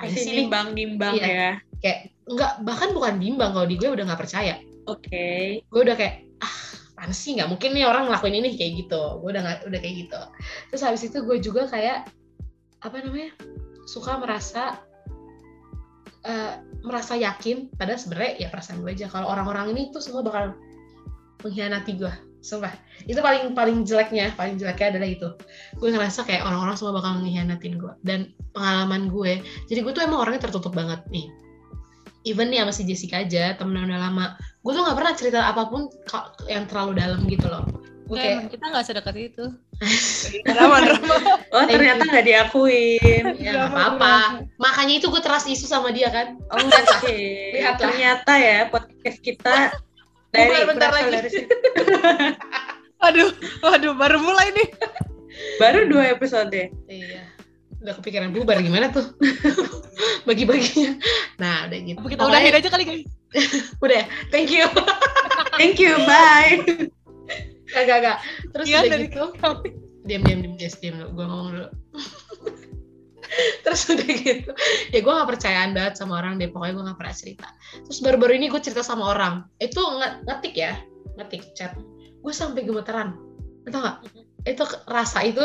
[0.00, 1.28] ah, sih nih nimbang-nimbang Iya.
[1.28, 1.50] ya.
[1.84, 4.56] kayak nggak bahkan bukan bimbang kalau di gue udah nggak percaya
[4.88, 5.62] Oke.
[5.62, 6.56] gue udah kayak ah
[6.96, 7.36] apaan sih?
[7.36, 9.02] Nggak mungkin nih orang ngelakuin ini kayak gitu.
[9.20, 10.20] Gue udah nggak udah kayak gitu.
[10.72, 12.08] Terus habis itu gue juga kayak
[12.80, 13.30] apa namanya
[13.86, 14.80] suka merasa
[16.24, 17.70] eh, merasa yakin.
[17.76, 19.06] Padahal sebenarnya ya perasaan gue aja.
[19.12, 20.56] Kalau orang-orang ini tuh semua bakal
[21.44, 22.72] mengkhianati gue sumpah.
[23.04, 25.28] Itu paling paling jeleknya paling jeleknya adalah itu.
[25.76, 29.38] Gue ngerasa kayak orang-orang semua bakal mengkhianatin gue dan pengalaman gue
[29.70, 31.30] jadi gue tuh emang orangnya tertutup banget nih
[32.28, 34.36] even nih sama si Jessica aja temen udah lama.
[34.60, 35.88] Gue tuh nggak pernah cerita apa pun
[36.46, 37.64] yang terlalu dalam gitu loh.
[38.08, 39.44] Gue kayak emang kita nggak sedekat itu.
[40.48, 41.16] Drama-drama
[41.52, 43.24] Oh ternyata nggak diakuin.
[43.36, 44.16] ya nggak apa-apa.
[44.56, 46.40] makanya itu gue teras isu sama dia kan?
[46.48, 47.16] Oh, Oke.
[47.56, 47.76] Lihatlah.
[47.92, 49.76] Ternyata ya podcast kita
[50.32, 51.10] dari Bubar bentar lagi.
[51.12, 51.28] dari
[53.00, 53.30] waduh
[53.68, 54.68] waduh baru mulai nih.
[55.60, 56.72] Baru dua episode.
[56.88, 57.27] iya
[57.78, 59.14] udah kepikiran bubar gimana tuh
[60.28, 60.98] bagi-baginya
[61.38, 63.06] nah udah gitu Apa kita udahin aja kali guys
[63.84, 64.66] udah ya thank you
[65.58, 66.62] Thank you, bye.
[67.74, 68.18] Gak, gak,
[68.54, 69.22] Terus Iya, udah gitu,
[70.06, 71.18] diam, diam, diam, Jess, diam dulu.
[71.18, 71.68] Gue ngomong dulu.
[73.66, 74.50] Terus udah gitu,
[74.94, 77.48] ya gue gak percayaan banget sama orang deh, pokoknya gue gak pernah cerita.
[77.84, 80.78] Terus baru-baru ini gue cerita sama orang, itu nge- ngetik ya,
[81.20, 81.74] ngetik chat.
[82.22, 83.18] Gue sampai gemeteran,
[83.68, 83.96] tau gak?
[84.46, 85.42] Itu ke- rasa itu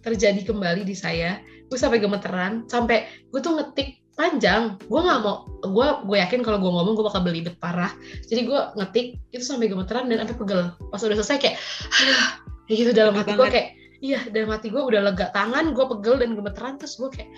[0.00, 1.42] terjadi kembali di saya.
[1.66, 4.80] Gue sampai gemeteran, sampai gue tuh ngetik panjang.
[4.88, 7.92] Gue nggak mau, gue gue yakin kalau gue ngomong gue bakal belibet parah.
[8.26, 10.62] Jadi gue ngetik itu sampai gemeteran dan sampai pegel.
[10.88, 11.56] Pas udah selesai kayak,
[11.92, 12.20] aduh,
[12.66, 13.68] kayak gitu dalam hati gue kayak,
[14.00, 17.30] iya dalam hati gue udah lega tangan, gue pegel dan gemeteran terus gue kayak,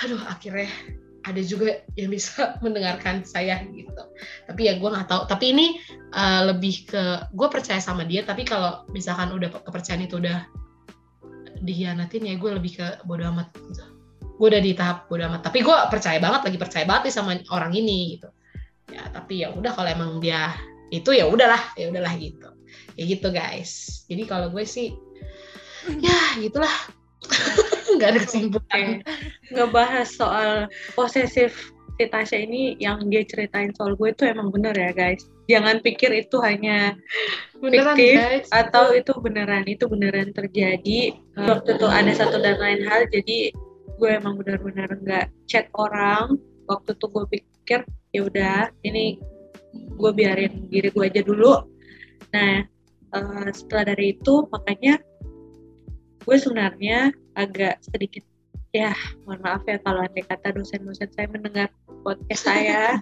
[0.00, 0.72] aduh akhirnya
[1.24, 4.02] ada juga yang bisa mendengarkan saya gitu.
[4.48, 5.22] Tapi ya gue nggak tahu.
[5.28, 5.66] Tapi ini
[6.12, 8.24] uh, lebih ke gue percaya sama dia.
[8.24, 10.44] Tapi kalau misalkan udah kepercayaan itu udah
[11.64, 13.84] dihianatin ya gue lebih ke bodo amat gitu.
[14.36, 15.48] Gue udah di tahap bodo amat.
[15.48, 18.28] Tapi gue percaya banget lagi percaya banget nih sama orang ini gitu.
[18.92, 20.52] Ya tapi ya udah kalau emang dia
[20.92, 22.48] itu ya udahlah ya udahlah gitu.
[22.94, 24.04] Ya gitu guys.
[24.06, 24.92] Jadi kalau gue sih
[25.98, 26.72] ya gitulah.
[27.96, 28.86] nggak ada kesimpulan.
[29.48, 34.90] Ngebahas soal posesif si Tasya ini yang dia ceritain soal gue itu emang bener ya
[34.90, 35.22] guys.
[35.46, 36.98] Jangan pikir itu hanya
[37.62, 38.48] Beneran fiktif guys.
[38.50, 41.14] atau itu beneran itu beneran terjadi.
[41.38, 43.54] Waktu itu ada satu dan lain hal jadi
[43.94, 46.34] gue emang benar-benar nggak chat orang.
[46.66, 47.80] Waktu itu gue pikir
[48.10, 49.20] ya udah ini
[49.74, 51.62] gue biarin diri gue aja dulu.
[52.34, 52.66] Nah
[53.14, 54.98] eh, setelah dari itu makanya
[56.24, 58.24] gue sebenarnya agak sedikit
[58.74, 58.90] ya
[59.22, 61.70] mohon maaf ya kalau andai kata dosen-dosen saya mendengar
[62.02, 62.98] podcast saya.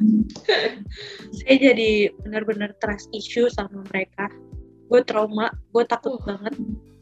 [1.42, 4.30] Saya jadi benar-benar trust issue sama mereka.
[4.86, 6.22] Gue trauma gue takut Uh.
[6.28, 6.54] banget.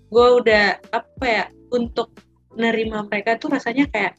[0.08, 2.14] Gue udah apa ya untuk
[2.56, 4.14] nerima mereka tuh rasanya kayak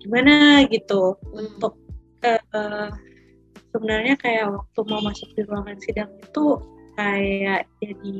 [0.00, 1.18] gimana gitu?
[1.34, 1.76] Untuk
[2.24, 2.90] eh, eh,
[3.74, 6.46] sebenarnya kayak waktu mau masuk di ruangan sidang itu
[6.94, 8.16] kayak jadi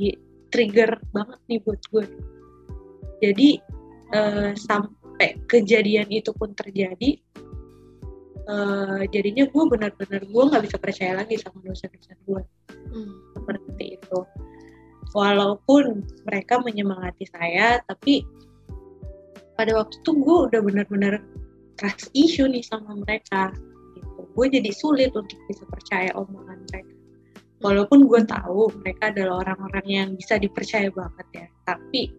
[0.53, 2.05] trigger banget nih buat gue
[3.21, 3.49] jadi
[4.17, 5.02] eh, sampai
[5.49, 7.21] kejadian itu pun terjadi
[8.43, 12.43] eh, jadinya gue benar-benar gue nggak bisa percaya lagi sama dosen-dosen gue
[12.93, 13.13] Hmm.
[13.33, 14.19] seperti itu.
[15.17, 18.25] Walaupun mereka menyemangati saya tapi
[19.57, 21.21] pada waktu itu gue udah benar-benar
[21.77, 23.53] trust issue nih sama mereka
[23.97, 24.21] gitu.
[24.37, 26.95] Gue jadi sulit untuk bisa percaya omongan mereka.
[27.65, 32.13] Walaupun gue tahu mereka adalah orang-orang yang bisa dipercaya banget ya tapi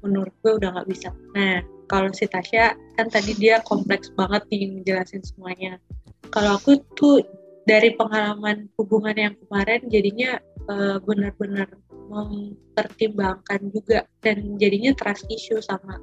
[0.00, 1.12] menurut gue udah nggak bisa.
[1.36, 1.60] Nah
[1.90, 5.82] kalau si Tasya kan tadi dia kompleks banget nih ngejelasin semuanya.
[6.30, 7.26] Kalau aku tuh
[7.66, 10.38] dari pengalaman hubungan yang kemarin jadinya
[10.70, 11.66] eh, benar-benar
[12.10, 15.98] mempertimbangkan juga dan jadinya trust issue sama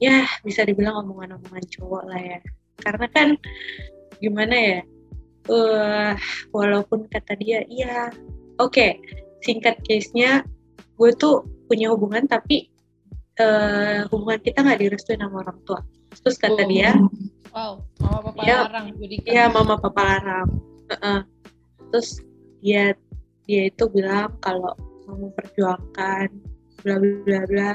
[0.00, 2.40] ya bisa dibilang omongan-omongan cowok lah ya.
[2.80, 3.28] Karena kan
[4.16, 4.80] gimana ya
[5.50, 6.14] eh
[6.54, 8.14] walaupun kata dia iya
[8.62, 9.02] oke
[9.42, 10.46] singkat case-nya
[10.94, 12.71] gue tuh punya hubungan tapi
[13.42, 15.80] eh, hubungan kita nggak direstuin sama orang tua
[16.22, 16.68] terus kata Oh.
[16.70, 16.90] dia
[17.52, 18.58] Wow, mama papa Iya.
[18.64, 19.28] larang jadi kan.
[19.28, 20.48] Iya mama papa larang.
[20.88, 21.20] Heeh.
[21.92, 22.08] Terus
[22.64, 22.96] dia
[23.44, 24.72] dia itu bilang kalau
[25.04, 26.32] mau memperjuangkan
[26.80, 27.70] bla bla bla bla.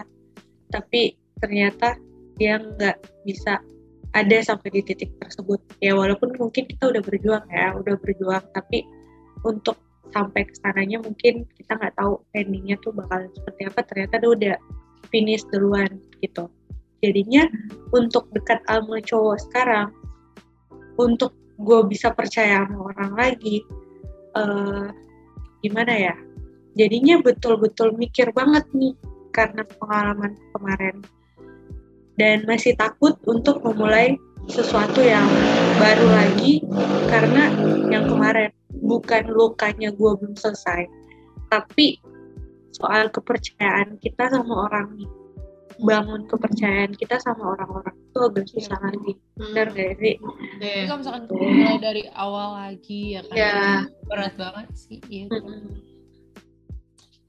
[0.73, 1.93] Tapi ternyata
[2.41, 3.61] dia nggak bisa
[4.17, 5.61] ada sampai di titik tersebut.
[5.77, 8.81] Ya walaupun mungkin kita udah berjuang ya, udah berjuang tapi
[9.45, 9.77] untuk
[10.09, 13.85] sampai ke sananya mungkin kita nggak tahu endingnya tuh bakal seperti apa.
[13.85, 14.55] Ternyata dia udah
[15.09, 16.49] finish duluan gitu.
[17.01, 17.45] Jadinya
[17.93, 19.93] untuk dekat sama cowok sekarang
[20.97, 23.61] untuk gue bisa percaya sama orang lagi
[24.37, 24.87] eh
[25.61, 26.15] gimana ya?
[26.77, 28.93] Jadinya betul-betul mikir banget nih
[29.33, 31.01] karena pengalaman kemarin.
[32.17, 34.17] Dan masih takut untuk memulai
[34.49, 35.25] sesuatu yang
[35.77, 36.65] baru lagi
[37.09, 37.49] karena
[37.93, 38.49] yang kemarin
[38.81, 40.85] bukan lukanya gue belum selesai.
[41.49, 42.01] Tapi
[42.71, 45.09] soal kepercayaan kita sama orang nih
[45.77, 50.15] bangun kepercayaan kita sama orang-orang itu agak susah lagi benar gak sih
[50.57, 50.89] Iya.
[50.89, 53.55] kalau misalkan mulai dari awal lagi ya kan Ya.
[54.09, 55.29] berat banget sih iya.
[55.29, 55.77] Mm-mm.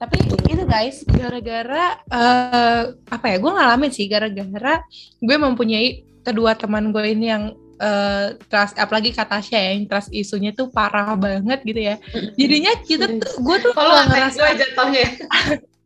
[0.01, 0.17] tapi
[0.49, 4.81] itu guys gara-gara eh, apa ya gue ngalamin sih gara-gara
[5.21, 10.11] gue mempunyai kedua teman gue ini yang eh, trust apalagi kata Tasya ya, yang trust
[10.11, 11.97] isunya tuh parah banget gitu ya.
[12.35, 15.07] Jadinya kita tuh gue tuh Kalau ngerasa gue jatuhnya.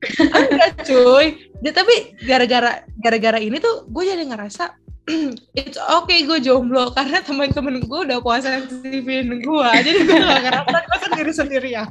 [0.50, 1.26] enggak cuy.
[1.62, 1.94] Ya, tapi
[2.26, 4.74] gara-gara gara-gara ini tuh gue jadi ngerasa
[5.58, 10.78] it's okay gue jomblo karena teman-teman gue udah puasa sensifin gue jadi gue gak ngerasa
[10.78, 11.84] gue sendiri sendiri ya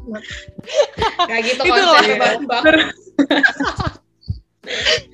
[1.23, 1.83] Kayak gitu Itu
[2.47, 2.63] Bang.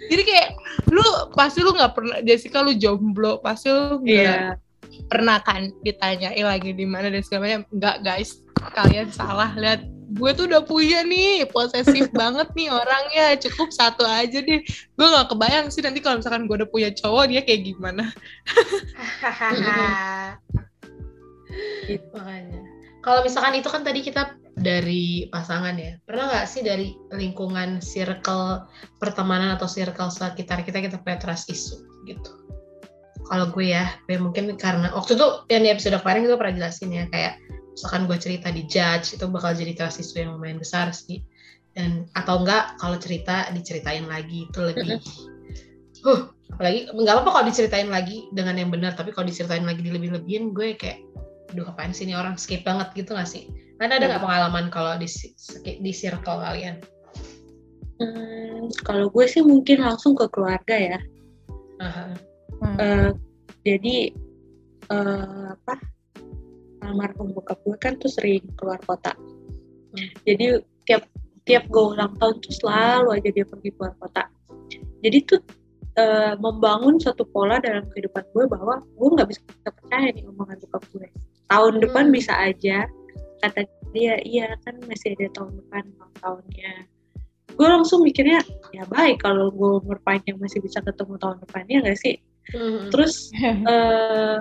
[0.09, 0.47] jadi kayak
[0.93, 4.57] lu pasti lu nggak pernah Jessica lu jomblo pasti lu nggak Iya.
[5.07, 7.11] Pernah kan ditanyain lagi di mana?
[7.11, 7.61] Dan segala macam.
[7.73, 8.43] Nggak guys.
[8.75, 9.51] Kalian salah.
[9.55, 9.81] Lihat
[10.15, 11.47] gue tuh udah punya nih.
[11.49, 13.35] Posesif banget nih orangnya.
[13.39, 14.61] Cukup satu aja deh.
[14.95, 18.03] Gue nggak kebayang sih nanti kalau misalkan gue udah punya cowok dia kayak gimana.
[22.13, 22.61] Makanya.
[23.01, 25.95] Kalau misalkan itu kan tadi kita dari pasangan ya.
[26.03, 28.67] Pernah nggak sih dari lingkungan circle
[28.97, 32.46] pertemanan atau circle sekitar kita kita punya trust issue gitu?
[33.27, 36.89] Kalau gue ya, gue mungkin karena waktu itu yang di episode kemarin kita pernah jelasin
[36.95, 37.33] ya kayak
[37.75, 41.21] misalkan gue cerita di judge itu bakal jadi trust issue yang lumayan besar sih.
[41.75, 44.97] Dan atau enggak kalau cerita diceritain lagi itu lebih
[46.01, 50.57] huh, apalagi nggak apa-apa kalau diceritain lagi dengan yang benar tapi kalau diceritain lagi dilebih-lebihin
[50.57, 51.05] gue kayak
[51.53, 53.47] aduh apaan sih ini orang skip banget gitu gak sih?
[53.77, 55.07] Kan ada nggak pengalaman kalau di
[55.61, 56.81] di circle kalian?
[57.97, 60.99] Hmm, kalau gue sih mungkin langsung ke keluarga ya.
[62.63, 62.77] Aha.
[62.81, 63.11] Eh,
[63.65, 63.95] jadi
[64.89, 65.75] eh, apa?
[66.85, 69.11] Almarhum bokap gue kan tuh sering keluar kota.
[69.93, 70.09] Hmm.
[70.23, 71.03] Jadi tiap
[71.43, 74.29] tiap gue ulang tahun tuh selalu aja dia pergi keluar kota.
[75.03, 75.41] Jadi tuh
[75.97, 80.83] eh, membangun suatu pola dalam kehidupan gue bahwa gue nggak bisa percaya nih omongan bokap
[80.93, 81.07] gue
[81.47, 82.15] tahun depan Hmm.
[82.15, 82.85] bisa aja
[83.41, 83.65] kata
[83.95, 86.73] dia iya kan masih ada tahun depan ulang tahunnya
[87.57, 88.43] gue langsung mikirnya
[88.75, 92.15] ya baik kalau gue umur panjang masih bisa ketemu tahun depannya nggak sih
[92.55, 92.87] Hmm.
[92.95, 93.27] terus
[93.71, 94.37] eh,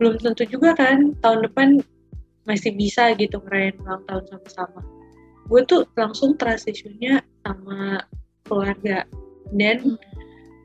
[0.00, 1.68] belum tentu juga kan tahun depan
[2.44, 4.80] masih bisa gitu ngerayain ulang tahun sama-sama.
[5.48, 8.04] Gue tuh langsung transisinya sama
[8.44, 9.08] keluarga.
[9.52, 9.96] Dan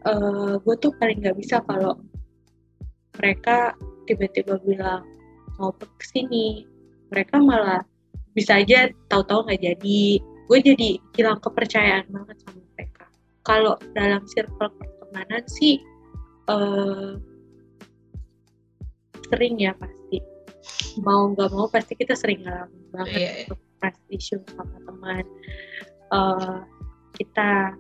[0.07, 1.99] eh, gue tuh paling nggak bisa kalau
[3.19, 3.75] mereka
[4.07, 5.03] tiba-tiba bilang
[5.59, 6.67] mau ke sini.
[7.09, 7.81] Mereka malah
[8.35, 10.01] bisa aja tahu-tahu nggak jadi.
[10.49, 13.05] Gue jadi hilang kepercayaan banget sama mereka.
[13.45, 15.79] Kalau dalam circle pertemanan sih
[16.49, 17.09] eh,
[19.29, 20.17] sering ya pasti
[21.05, 23.43] mau nggak mau pasti kita sering ngalamin banget Iya, iya.
[23.45, 25.25] untuk trust issue sama teman
[26.09, 26.57] Eh,
[27.21, 27.77] kita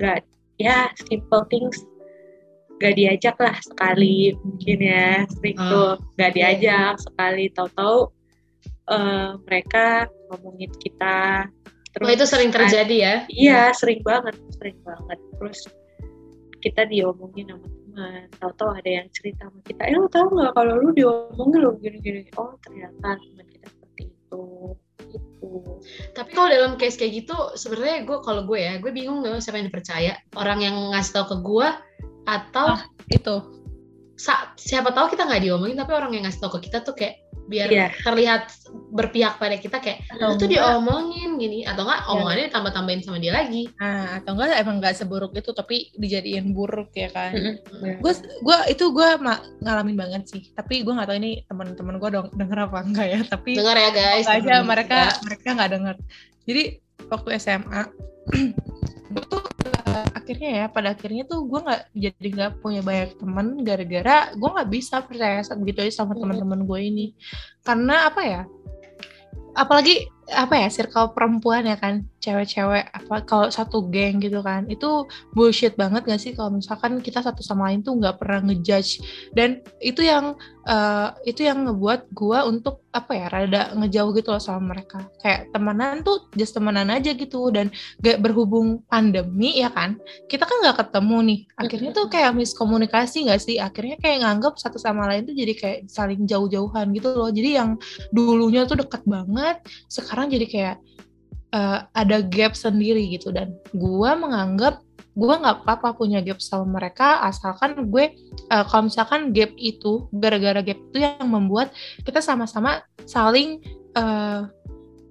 [0.00, 0.24] nggak
[0.56, 1.84] ya simple things
[2.80, 6.36] nggak diajak lah sekali mungkin ya sering Ah, tuh nggak iya.
[6.56, 8.08] diajak sekali tahu-tahu
[8.88, 11.44] eh, mereka ngomongin kita
[11.98, 13.14] Oh itu sering terjadi ya?
[13.26, 15.18] Iya, sering banget, sering banget.
[15.34, 15.58] Terus
[16.58, 20.74] kita diomongin sama teman, tahu-tahu ada yang cerita sama kita, eh lu tahu nggak kalau
[20.78, 24.44] lu diomongin lu gini-gini, oh ternyata teman kita seperti itu,
[25.14, 25.50] itu.
[26.12, 29.62] Tapi kalau dalam case kayak gitu, sebenarnya gue kalau gue ya, gue bingung nggak siapa
[29.62, 30.12] yang dipercaya.
[30.34, 31.68] Orang yang ngasih tahu ke gue
[32.28, 32.80] atau Ah.
[33.08, 33.34] itu
[34.18, 37.22] sa- siapa tahu kita nggak diomongin, tapi orang yang ngasih tahu ke kita tuh kayak
[37.48, 37.88] biar Iya.
[38.04, 38.52] terlihat
[38.92, 42.10] berpihak pada kita kayak lu tuh enggak, diomongin gini atau enggak Iya.
[42.12, 43.62] omongannya ditambah-tambahin sama dia lagi.
[43.74, 47.32] nah, atau enggak emang nggak seburuk itu tapi dijadiin buruk ya kan
[47.72, 49.08] gue gua itu gue
[49.58, 53.20] ngalamin banget sih tapi gue nggak tahu ini teman-teman gue dong denger apa enggak ya
[53.24, 54.28] tapi Dengar ya guys.
[54.28, 55.24] Aja mereka kita.
[55.24, 55.96] mereka nggak denger
[56.44, 56.62] jadi
[57.06, 57.82] waktu SMA
[59.12, 59.40] gue tuh
[59.88, 64.48] eh, akhirnya ya pada akhirnya tuh gue nggak jadi nggak punya banyak teman gara-gara gue
[64.52, 67.06] nggak bisa percaya begitu aja sama teman-teman gue ini.
[67.64, 68.42] Karena apa ya
[69.58, 75.08] apalagi apa ya circle perempuan ya kan cewek-cewek apa kalau satu geng gitu kan itu
[75.32, 76.36] bullshit banget gak sih?
[76.36, 79.00] Kalau misalkan kita satu sama lain tuh nggak pernah ngejudge.
[79.32, 80.36] Dan itu yang
[80.68, 85.08] eh, itu yang ngebuat gua untuk apa ya rada ngejauh gitu loh sama mereka.
[85.24, 87.72] Kayak temenan tuh just temenan aja gitu dan
[88.04, 89.96] gak berhubung pandemi ya kan?
[90.28, 91.40] Kita kan nggak ketemu nih.
[91.56, 93.56] Akhirnya tuh kayak miskomunikasi nggak sih?
[93.56, 97.30] Akhirnya kayak nganggap satu sama lain tuh jadi kayak saling jauh-jauhan gitu loh.
[97.32, 97.80] Jadi yang
[98.12, 100.76] dulunya tuh deket banget sekarang jadi kayak
[101.56, 103.32] eh, ada gap sendiri gitu.
[103.32, 104.84] Dan gua menganggap
[105.18, 108.14] gua nggak apa-apa punya gap sama mereka asalkan gue
[108.46, 111.74] eh, kalau misalkan gap itu gara-gara gap itu yang membuat
[112.06, 113.58] kita sama-sama saling
[113.98, 114.42] eh,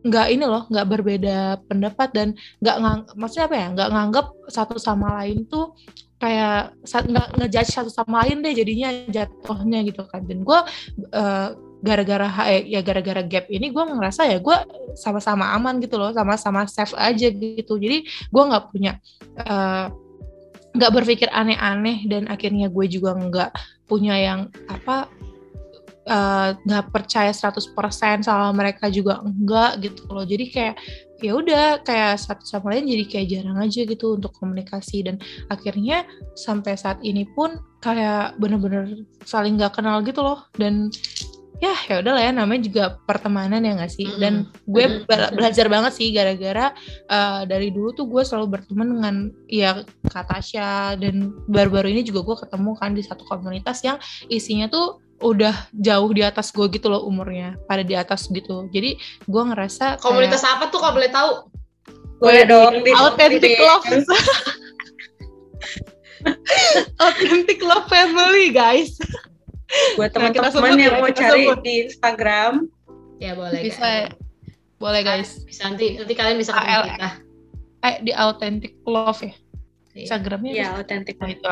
[0.07, 2.27] nggak ini loh nggak berbeda pendapat dan
[2.63, 2.77] nggak
[3.19, 5.75] maksudnya apa ya nggak nganggap satu sama lain tuh
[6.17, 10.25] kayak nggak ngejudge satu sama lain deh jadinya jatuhnya gitu kan.
[10.25, 10.59] Dan gue
[11.13, 11.49] eh,
[11.81, 14.57] gara-gara eh, ya gara-gara gap ini gue ngerasa ya gue
[14.97, 17.77] sama-sama aman gitu loh sama-sama safe aja gitu.
[17.77, 18.97] Jadi gue nggak punya
[19.37, 19.85] eh,
[20.77, 23.51] nggak berpikir aneh-aneh dan akhirnya gue juga nggak
[23.89, 25.09] punya yang apa
[26.09, 30.25] eh, nggak percaya 100% sama mereka juga enggak gitu loh.
[30.25, 30.75] Jadi kayak
[31.17, 35.05] ya udah kayak satu sama lain jadi kayak jarang aja gitu untuk komunikasi.
[35.05, 40.45] Dan akhirnya sampai saat ini pun kayak bener-bener saling nggak kenal gitu loh.
[40.57, 40.89] Dan
[41.57, 44.05] ya ya udah lah ya namanya juga pertemanan ya nggak sih?
[44.17, 46.69] Dan gue bela- belajar banget sih gara-gara
[47.07, 49.15] eh, dari dulu tuh gue selalu berteman dengan
[49.45, 50.93] ya Kak Tasya.
[50.95, 56.13] Dan baru-baru ini juga gue ketemu kan di satu komunitas yang isinya tuh udah jauh
[56.13, 58.69] di atas gue gitu loh umurnya pada di atas gitu.
[58.69, 61.31] Jadi gue ngerasa kayak- Komunitas apa tuh kalau boleh tahu?
[62.17, 63.85] Boleh dong di authentic di- love.
[66.99, 68.97] Authentic love family guys
[69.93, 71.59] buat Nah, teman-teman sebut yang ya, mau cari sebut.
[71.61, 72.53] di Instagram
[73.17, 73.61] Ya boleh.
[73.61, 74.13] bisa guys.
[74.77, 76.83] boleh guys Bisa nanti nanti kalian bisa AL.
[76.87, 77.09] kita.
[77.79, 79.33] eh di authentic love ya
[79.91, 80.05] Iya.
[80.05, 81.49] Instagramnya ya authentic Nah, itu.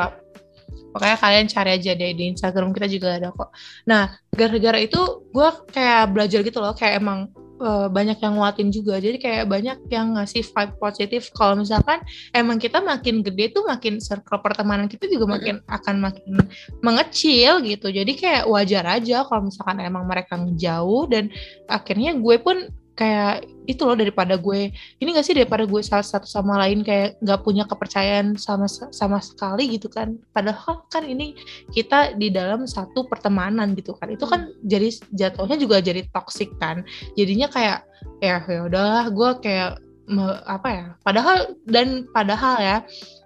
[0.87, 3.51] Pokoknya kalian cari aja deh di Instagram kita juga ada kok.
[3.83, 4.95] Nah, gara-gara itu
[5.27, 7.27] gue kayak belajar gitu loh, kayak emang
[7.65, 9.01] eh, banyak yang nguatin juga.
[9.01, 11.33] Jadi kayak banyak yang ngasih vibe positif.
[11.33, 16.45] Kalau misalkan emang kita makin gede tuh makin circle pertemanan kita juga makin akan makin
[16.85, 17.89] mengecil gitu.
[17.89, 21.33] Jadi kayak wajar aja kalau misalkan emang mereka ngejauh dan
[21.65, 24.71] akhirnya gue pun kayak itu loh daripada gue.
[24.71, 29.19] Ini gak sih daripada gue salah satu sama lain kayak nggak punya kepercayaan sama sama
[29.19, 30.15] sekali gitu kan?
[30.31, 31.35] Padahal kan ini
[31.75, 34.09] kita di dalam satu pertemanan gitu kan.
[34.09, 36.87] Itu kan jadi jatuhnya juga jadi toxic kan.
[37.19, 37.83] Jadinya kayak
[38.23, 39.71] ya ya udahlah gue kayak
[40.05, 42.77] me- apa ya padahal dan padahal ya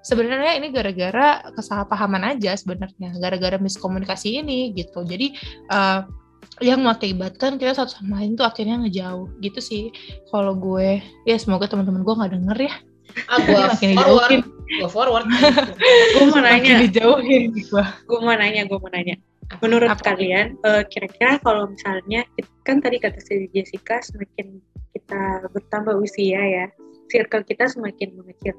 [0.02, 5.04] sebenarnya ini gara-gara kesalahpahaman aja sebenarnya gara-gara miskomunikasi ini gitu.
[5.04, 5.36] Jadi
[5.70, 6.08] uh,
[6.60, 9.28] yang mengakibatkan kita satu sama lain tuh akhirnya ngejauh.
[9.40, 9.84] Gitu sih
[10.32, 11.00] kalau gue.
[11.24, 12.74] Ya semoga teman-teman gue nggak denger ya.
[13.26, 14.30] Ah gue makin forward.
[14.30, 14.42] dijauhin.
[14.70, 15.28] gue forward.
[16.14, 16.78] Gue mau nanya.
[16.86, 19.18] dijauhin gue gue mau nanya gue mau nanya.
[19.66, 20.14] Menurut Apa?
[20.14, 22.22] kalian eh, kira-kira kalau misalnya
[22.62, 24.62] kan tadi kata si Jessica semakin
[24.94, 26.66] kita bertambah usia ya
[27.10, 28.54] circle kita semakin mengecil.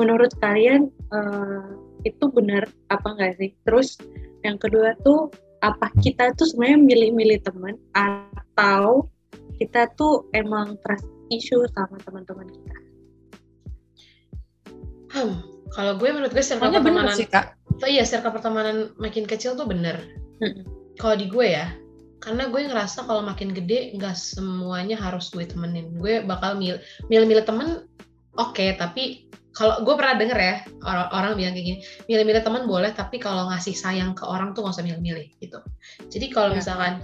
[0.00, 1.64] Menurut kalian eh,
[2.08, 3.52] itu benar apa enggak sih?
[3.68, 4.00] Terus
[4.40, 5.28] yang kedua tuh
[5.60, 9.08] apa kita tuh sebenarnya milih-milih teman atau
[9.60, 12.78] kita tuh emang trust issue sama teman-teman kita
[15.14, 15.34] hmm,
[15.76, 19.56] kalau gue menurut gue circle Soalnya pertemanan sih kak Oh iya, circle pertemanan makin kecil
[19.56, 20.04] tuh bener.
[20.44, 20.66] Mm-mm.
[21.00, 21.72] Kalau di gue ya,
[22.20, 25.96] karena gue ngerasa kalau makin gede nggak semuanya harus gue temenin.
[25.96, 27.88] Gue bakal mil- milih-milih temen,
[28.36, 32.90] oke, tapi kalau gue pernah denger ya orang, orang bilang kayak gini, milih-milih teman boleh,
[32.94, 35.58] tapi kalau ngasih sayang ke orang tuh nggak usah milih-milih gitu.
[36.06, 36.62] Jadi kalau Ya.
[36.62, 37.02] misalkan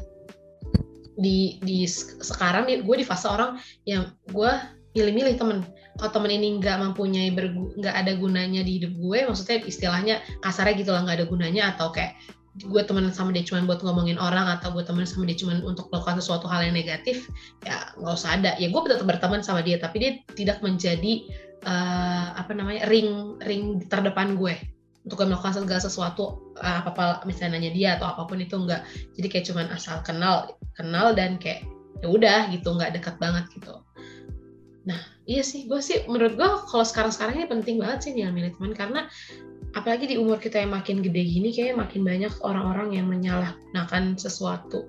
[1.17, 4.51] di di se- sekarang gue di fase orang yang gue
[4.95, 5.67] milih-milih temen.
[5.97, 10.93] Kalau temen ini nggak mempunyai nggak ada gunanya di hidup gue, maksudnya istilahnya kasarnya gitu
[10.93, 12.15] lah nggak ada gunanya atau kayak
[12.57, 15.93] gue temenan sama dia cuma buat ngomongin orang atau gue temenan sama dia cuma untuk
[15.93, 17.29] melakukan sesuatu hal yang negatif
[17.69, 21.29] ya nggak usah ada ya gue tetap berteman sama dia tapi dia tidak menjadi
[21.67, 24.55] eh, apa namanya ring ring terdepan gue.
[25.07, 28.55] Untuk gue melakukan segala sesuatu eh, apa apa misalnya nanya dia atau apa pun itu
[28.55, 28.87] enggak.
[29.19, 31.67] Jadi kayak cuman asal kenal kenal dan kayak
[32.01, 33.83] ya udah gitu nggak dekat banget gitu.
[34.87, 38.31] Nah iya sih gue sih menurut gue kalau sekarang sekarang ini penting banget sih nih
[38.31, 39.01] milih teman karena
[39.75, 44.89] apalagi di umur kita yang makin gede gini kayak makin banyak orang-orang yang menyalahgunakan sesuatu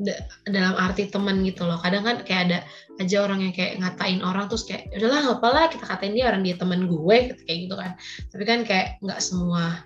[0.00, 2.58] Da- dalam arti teman gitu loh kadang kan kayak ada
[3.04, 6.40] aja orang yang kayak ngatain orang terus kayak "Ya udahlah apa-lah kita katain dia orang
[6.40, 7.92] dia teman gue kayak gitu kan
[8.32, 9.84] tapi kan kayak nggak semua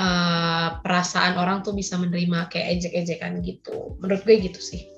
[0.00, 4.88] eh, perasaan orang tuh bisa menerima kayak ejek-ejekan gitu menurut gue gitu sih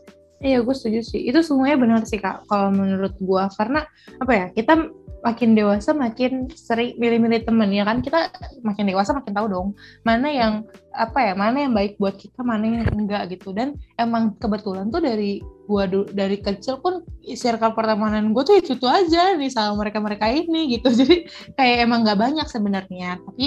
[0.42, 1.22] Iya, gue setuju sih.
[1.30, 2.50] Itu semuanya benar sih kak.
[2.50, 3.86] Kalau menurut gue, karena
[4.18, 4.46] apa ya?
[4.50, 4.74] Kita
[5.22, 8.02] makin dewasa makin sering milih-milih temen ya kan.
[8.02, 8.28] Kita
[8.66, 9.68] makin dewasa makin tahu dong
[10.02, 10.52] mana yang
[10.92, 13.54] apa ya, mana yang baik buat kita, mana yang enggak gitu.
[13.54, 18.90] Dan emang kebetulan tuh dari gua dari kecil pun circle pertemanan gue tuh itu tuh
[18.90, 20.90] aja nih sama mereka-mereka ini gitu.
[21.00, 23.22] Jadi kayak emang nggak banyak sebenarnya.
[23.22, 23.46] Tapi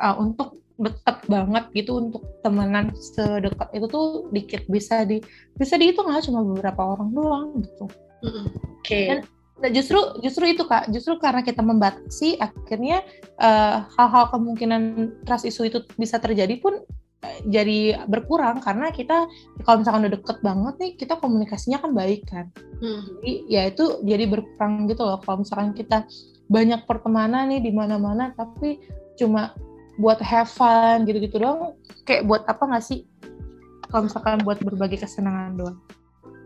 [0.00, 5.22] uh, untuk deket banget gitu untuk temenan sedekat itu tuh dikit bisa di
[5.54, 7.86] bisa dihitung lah cuma beberapa orang doang gitu.
[8.80, 13.06] Oke Dan- Nah, justru justru itu kak, justru karena kita membatasi akhirnya
[13.38, 14.82] eh, hal-hal kemungkinan
[15.22, 16.82] trust issue itu bisa terjadi pun
[17.22, 19.30] eh, jadi berkurang karena kita
[19.62, 22.50] kalau misalkan udah deket banget nih kita komunikasinya kan baik kan.
[22.82, 23.02] Mm.
[23.06, 26.02] Jadi ya itu jadi berkurang gitu loh kalau misalkan kita
[26.50, 28.82] banyak pertemanan nih di mana-mana tapi
[29.14, 29.54] cuma
[30.02, 33.06] buat have fun gitu-gitu doang kayak buat apa nggak sih?
[33.86, 35.78] Kalau misalkan buat berbagi kesenangan doang.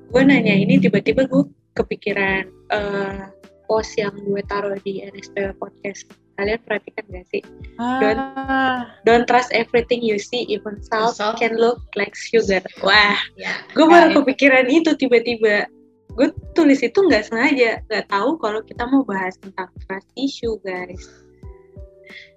[0.08, 1.44] gue nanya ini tiba-tiba gue
[1.78, 2.42] kepikiran
[2.74, 3.22] eh,
[3.70, 6.08] post yang gue taruh di NSP podcast.
[6.38, 7.42] Kalian perhatikan gak sih?
[7.82, 11.34] Ah, don't trust everything you see even salt Salt.
[11.34, 12.62] can look like sugar.
[12.86, 13.58] Wah ya.
[13.74, 14.16] gue baru itu.
[14.22, 15.66] kepikiran itu tiba-tiba.
[16.14, 21.02] Gue tulis itu nggak sengaja nggak tahu kalau kita mau bahas tentang trust issue guys.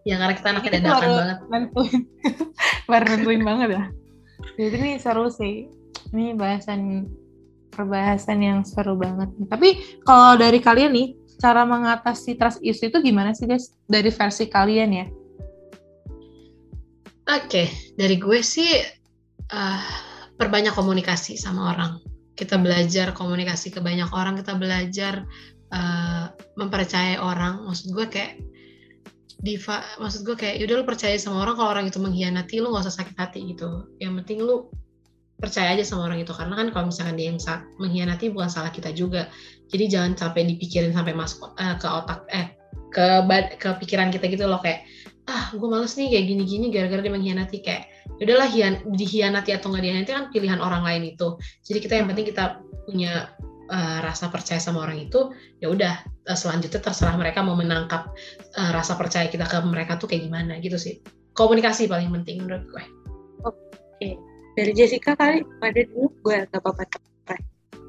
[0.02, 1.38] Ya karena kita anaknya dadakan baru- banget.
[1.54, 2.02] nentuin.
[2.90, 3.84] Baru nentuin banget ya.
[4.58, 5.70] Jadi ini seru sih.
[6.10, 7.06] Ini bahasan
[7.72, 13.34] perbahasan yang seru banget tapi kalau dari kalian nih cara mengatasi trust issue itu gimana
[13.34, 15.08] sih guys dari versi kalian ya
[17.32, 18.68] Oke, dari gue sih
[19.48, 19.82] eh,
[20.36, 22.04] perbanyak komunikasi sama orang.
[22.36, 25.24] Kita belajar komunikasi ke banyak orang, kita belajar
[25.72, 26.26] eh,
[26.60, 27.64] mempercayai orang.
[27.70, 28.42] Maksud gue kayak
[29.40, 32.90] diva, maksud gue kayak yaudah lu percaya sama orang kalau orang itu mengkhianati lu nggak
[32.90, 33.88] usah sakit hati gitu.
[34.04, 34.68] Yang penting lu
[35.42, 36.32] percaya aja sama orang itu.
[36.32, 37.42] Karena kan kalau misalkan dia yang
[37.82, 39.28] mengkhianati bukan salah kita juga.
[39.74, 42.54] Jadi jangan sampai dipikirin sampai masuk eh, ke otak eh
[42.94, 43.06] ke
[43.58, 44.62] ke pikiran kita gitu loh.
[44.62, 44.86] Kayak
[45.26, 47.58] ah gue males nih kayak gini-gini gara-gara dia mengkhianati.
[47.66, 47.90] Kayak
[48.22, 51.42] "Ya udahlah hian, dihianati atau nggak dihianati kan pilihan orang lain itu.
[51.66, 53.34] Jadi kita yang penting kita punya
[53.74, 58.14] eh, rasa percaya sama orang itu ya udah eh, selanjutnya terserah mereka mau menangkap
[58.54, 61.02] eh, rasa percaya kita ke mereka tuh kayak gimana gitu sih.
[61.34, 62.84] Komunikasi paling penting menurut gue
[64.58, 66.84] dari Jessica kali ada dulu gue nggak apa-apa.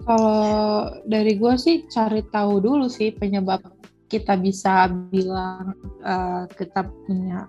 [0.03, 3.63] Kalau dari gue sih cari tahu dulu sih penyebab
[4.11, 7.47] kita bisa bilang eh, kita punya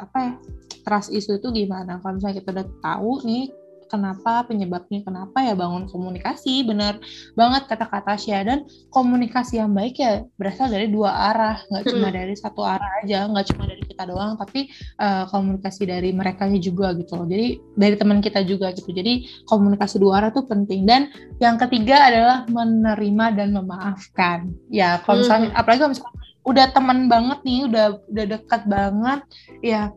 [0.00, 0.34] apa ya
[0.82, 2.00] trust issue itu gimana.
[2.00, 3.44] Kalau misalnya kita udah tahu nih
[3.90, 7.02] kenapa penyebabnya kenapa ya bangun komunikasi benar
[7.34, 8.58] banget kata-kata Tasya dan
[8.90, 12.16] komunikasi yang baik ya berasal dari dua arah nggak cuma Hmm.
[12.16, 14.66] dari satu arah aja nggak cuma dari kita doang tapi
[14.98, 17.26] uh, komunikasi dari mereka juga gitu loh.
[17.28, 18.90] Jadi dari teman kita juga gitu.
[18.90, 20.84] Jadi komunikasi dua arah tuh penting.
[20.88, 24.50] Dan yang ketiga adalah menerima dan memaafkan.
[24.72, 25.22] Ya kalau Hmm.
[25.26, 29.20] misalnya apalagi kalau misalnya udah teman banget nih udah udah dekat banget
[29.60, 29.92] ya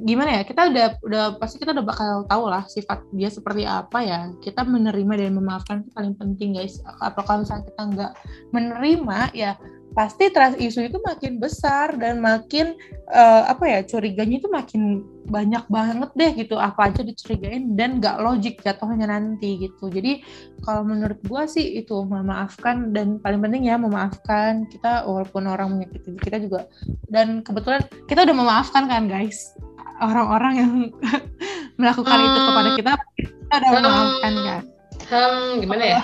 [0.00, 3.98] gimana ya kita udah udah pasti kita udah bakal tahu lah sifat dia seperti apa
[4.02, 4.20] ya.
[4.42, 6.82] Kita menerima dan memaafkan itu paling penting guys.
[7.02, 8.12] Apa kalau misalnya kita nggak
[8.50, 9.52] menerima ya
[9.94, 12.74] pasti trust issue itu makin besar dan makin
[13.14, 18.20] eh, apa ya curiganya itu makin banyak banget deh gitu apa aja dicurigain dan nggak
[18.20, 20.20] logik jatuhnya nanti gitu jadi
[20.66, 26.12] kalau menurut gua sih itu memaafkan dan paling penting ya memaafkan kita walaupun orang menyakiti
[26.20, 26.66] kita juga
[27.08, 27.80] dan kebetulan
[28.10, 29.54] kita udah memaafkan kan guys
[30.02, 30.72] orang-orang yang
[31.80, 32.48] melakukan itu Hmm.
[32.50, 32.92] kepada kita
[33.24, 33.78] kita udah Hmm.
[33.80, 34.62] memaafkan kan
[35.04, 36.00] Hmm, gimana ya?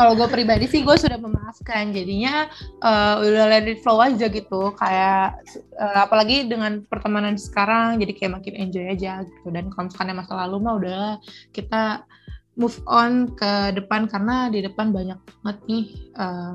[0.00, 1.92] Kalau gue pribadi sih gue sudah memaafkan.
[1.92, 2.48] Jadinya
[2.80, 4.72] eh, udah let it flow aja gitu.
[4.80, 5.44] Kayak
[5.76, 9.52] eh, apalagi dengan pertemanan sekarang jadi kayak makin enjoy aja gitu.
[9.52, 11.14] Dan kalau misalkan masa lalu mah udahlah
[11.52, 12.08] kita
[12.56, 14.08] move on ke depan.
[14.08, 15.86] Karena di depan banyak banget nih
[16.16, 16.54] eh,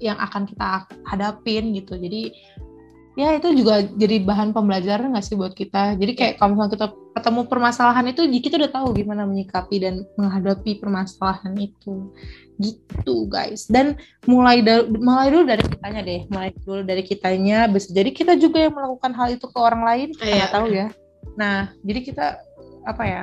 [0.00, 2.00] yang akan kita hadapin gitu.
[2.00, 2.32] Jadi
[3.16, 5.96] ya itu juga jadi bahan pembelajaran nggak sih buat kita?
[5.96, 6.86] Jadi kayak kalau misalnya kita
[7.16, 12.12] ketemu permasalahan itu kita udah tahu gimana menyikapi dan menghadapi permasalahan itu.
[12.60, 13.64] Gitu guys.
[13.72, 13.96] Dan
[14.28, 16.28] mulai da- mulai dulu dari kitanya deh.
[16.28, 17.58] Mulai dulu dari kitanya.
[17.72, 20.36] Bisa jadi kita juga yang melakukan hal itu ke orang lain kita Iya.
[20.44, 20.86] nggak tahu ya.
[21.40, 22.26] Nah jadi kita
[22.84, 23.22] apa ya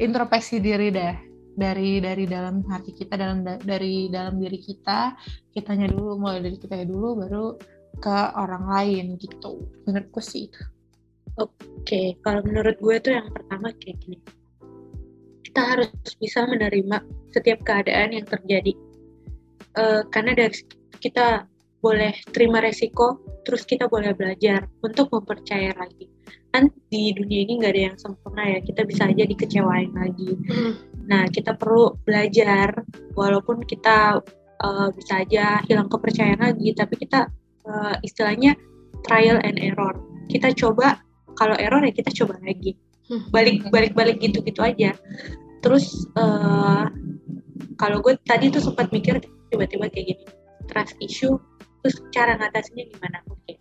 [0.00, 1.14] introspeksi diri deh.
[1.60, 5.12] Dari dari dalam hati kita dalam da- dari dalam diri kita.
[5.52, 7.46] Kitanya dulu mulai dari kita dulu baru
[7.98, 10.62] ke orang lain gitu menurutku sih itu
[11.40, 14.20] Oke, kalau menurut gue tuh yang pertama kayak gini.
[15.46, 15.88] Kita harus
[16.20, 17.00] bisa menerima
[17.32, 18.74] setiap keadaan yang terjadi.
[19.78, 20.58] Eh, karena dari
[21.00, 21.48] kita
[21.80, 23.16] boleh terima resiko,
[23.48, 26.12] terus kita boleh belajar untuk mempercaya lagi.
[26.52, 30.36] Kan di dunia ini nggak ada yang sempurna ya, kita bisa aja dikecewain lagi.
[30.50, 30.74] Hmm.
[31.08, 32.84] Nah, kita perlu belajar,
[33.16, 34.20] walaupun kita
[34.60, 37.32] eh, bisa aja hilang kepercayaan lagi, tapi kita
[37.66, 38.56] eh, istilahnya
[39.04, 39.96] trial and error.
[40.30, 41.00] Kita coba,
[41.36, 42.76] kalau error ya kita coba lagi.
[43.10, 43.26] Hmm.
[43.34, 44.94] Balik, balik, balik gitu-gitu aja.
[45.60, 46.84] Terus eh,
[47.76, 50.24] kalau gue tadi tuh sempat mikir tiba-tiba kayak gini,
[50.70, 51.36] trust issue,
[51.82, 53.18] terus cara ngatasinnya gimana?
[53.26, 53.58] Oke,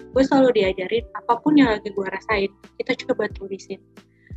[0.00, 2.50] gue selalu diajarin apa pun yang lagi gue rasain,
[2.80, 3.82] kita coba tulisin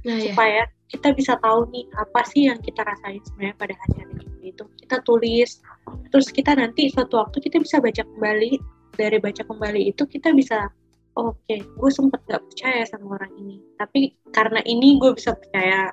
[0.04, 0.36] Nah, ya.
[0.36, 5.00] supaya kita bisa tahu nih apa sih yang kita rasain sebenarnya pada hari-hari itu kita
[5.08, 5.64] tulis
[6.12, 8.60] terus kita nanti suatu waktu kita bisa baca kembali
[8.94, 10.70] dari baca kembali itu kita bisa
[11.18, 13.58] oke gue sempet gak percaya sama orang ini.
[13.78, 15.90] Tapi karena ini gue bisa percaya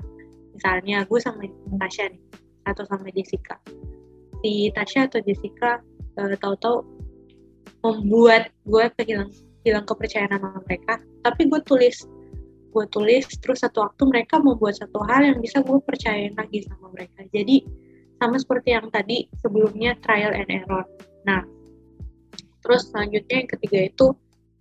[0.52, 1.44] misalnya gue sama
[1.80, 2.22] Tasya nih
[2.68, 3.56] atau sama Jessica.
[4.40, 5.80] Si Tasya atau Jessica
[6.20, 6.84] eh, tahu-tahu
[7.80, 9.32] membuat gue kehilang
[9.64, 11.00] hilang kepercayaan sama mereka.
[11.24, 11.96] Tapi gue tulis
[12.70, 16.92] gue tulis terus satu waktu mereka membuat satu hal yang bisa gue percayain lagi sama
[16.94, 17.26] mereka.
[17.34, 17.66] Jadi
[18.20, 20.84] sama seperti yang tadi sebelumnya trial and error.
[21.26, 21.42] Nah
[22.60, 24.06] terus selanjutnya yang ketiga itu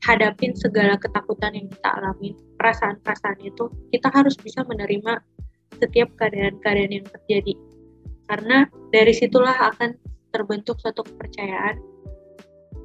[0.03, 2.35] hadapin segala ketakutan yang kita alami.
[2.55, 5.19] Perasaan-perasaan itu kita harus bisa menerima
[5.79, 7.53] setiap keadaan-keadaan yang terjadi.
[8.29, 9.95] Karena dari situlah akan
[10.29, 11.81] terbentuk suatu kepercayaan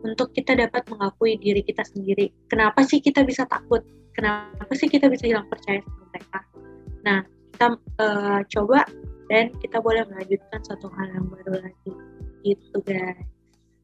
[0.04, 2.32] untuk kita dapat mengakui diri kita sendiri.
[2.48, 3.84] Kenapa sih kita bisa takut?
[4.14, 6.38] Kenapa sih kita bisa hilang percaya sama mereka?
[7.02, 7.18] Nah
[7.54, 7.66] kita
[8.00, 8.80] eh, coba
[9.32, 11.92] dan kita boleh melanjutkan suatu hal yang baru lagi.
[12.44, 13.28] Gitu guys.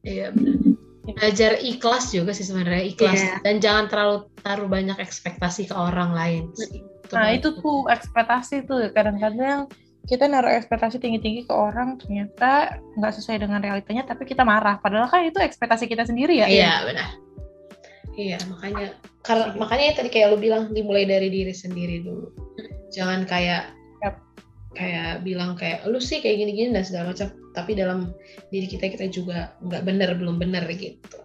[0.01, 0.80] Iya benar.
[1.01, 3.35] Belajar ikhlas juga sih sebenarnya ikhlas Iya.
[3.41, 6.43] dan jangan terlalu taruh banyak ekspektasi ke orang lain.
[6.53, 6.85] sih.
[7.11, 9.65] Nah itu tuh ekspektasi tuh kadang-kadang
[10.05, 15.05] kita naruh ekspektasi tinggi-tinggi ke orang ternyata nggak sesuai dengan realitanya tapi kita marah padahal
[15.05, 17.09] kan itu ekspektasi kita sendiri ya Iya benar.
[18.17, 22.27] Iya makanya karena makanya tadi kayak lu bilang dimulai dari diri sendiri dulu.
[22.91, 23.71] Jangan kayak.
[24.71, 27.29] Kayak bilang kayak lu sih kayak gini-gini dan segala macam.
[27.51, 28.15] Tapi dalam
[28.49, 31.19] diri kita kita juga nggak benar belum benar gitu.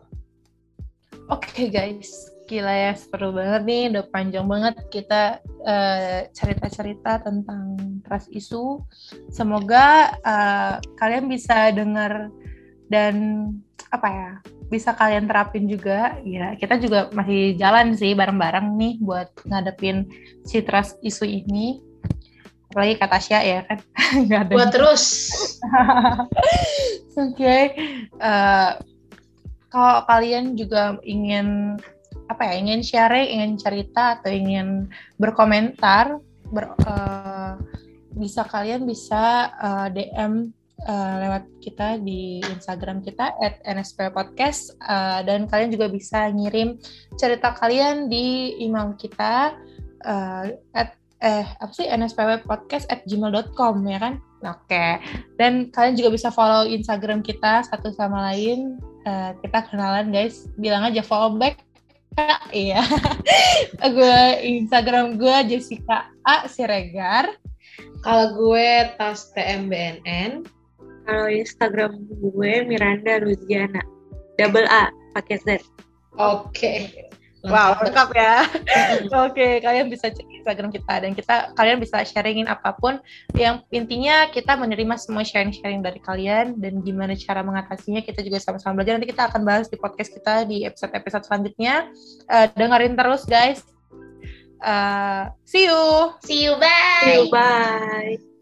[1.26, 7.74] Oke guys, gila ya seru banget nih, udah panjang banget kita eh, cerita-cerita tentang
[8.07, 8.78] trust issue.
[9.34, 12.30] Semoga eh, kalian bisa dengar
[12.86, 13.14] dan
[13.90, 14.30] apa ya,
[14.70, 16.18] bisa kalian terapin juga.
[16.22, 20.07] Ya, kita juga masih jalan sih bareng-bareng nih buat ngadepin
[20.47, 21.82] si trust issue ini.
[22.77, 23.79] Apalagi kata Tasya ya kan,
[24.29, 24.53] nggak ada.
[24.53, 25.05] Buat terus.
[27.24, 27.72] Oke,
[28.20, 28.70] eh,
[29.72, 31.81] kalau kalian juga ingin
[32.29, 36.20] apa ya, ingin sharing, ingin cerita atau ingin berkomentar,
[36.53, 37.57] ber, eh,
[38.16, 40.49] bisa kalian bisa uh, DM
[40.89, 46.81] uh, lewat kita di Instagram kita at NSP Podcast uh, dan kalian juga bisa ngirim
[47.20, 49.57] cerita kalian di email kita
[50.09, 54.14] uh, at eh apa sih nspw podcast at gmail.com ya kan?
[54.45, 54.69] Oke.
[54.69, 54.91] Okay.
[55.41, 58.77] dan kalian juga bisa follow Instagram kita satu sama lain.
[59.09, 60.47] Uh, kita kenalan guys.
[60.61, 61.62] Bilang aja follow back.
[62.49, 62.81] Iya.
[63.93, 66.49] Gue Instagram gue Jessica A.
[66.49, 67.29] Siregar.
[68.01, 70.49] Kalau gue tas TMBNN
[71.07, 73.83] kalau Instagram gue Miranda Luziana
[74.37, 75.49] double A pakai Z.
[76.19, 76.51] Oke.
[76.53, 76.79] Okay.
[77.47, 78.43] Wow, lengkap ya.
[79.23, 83.03] Oke, okay, kalian bisa cek Instagram kita dan kita kalian bisa sharingin apa pun.
[83.34, 88.78] Yang intinya kita menerima semua sharing-sharing dari kalian dan gimana cara mengatasinya kita juga sama-sama
[88.78, 89.03] belajar.
[89.03, 91.90] Nanti kita akan bahas di podcast kita di episode-episode selanjutnya.
[92.30, 93.66] Uh, dengerin terus guys.
[94.62, 96.14] Uh, see you.
[96.22, 96.55] See you.
[96.62, 97.03] Bye.
[97.03, 97.24] See you.
[97.34, 98.26] Bye.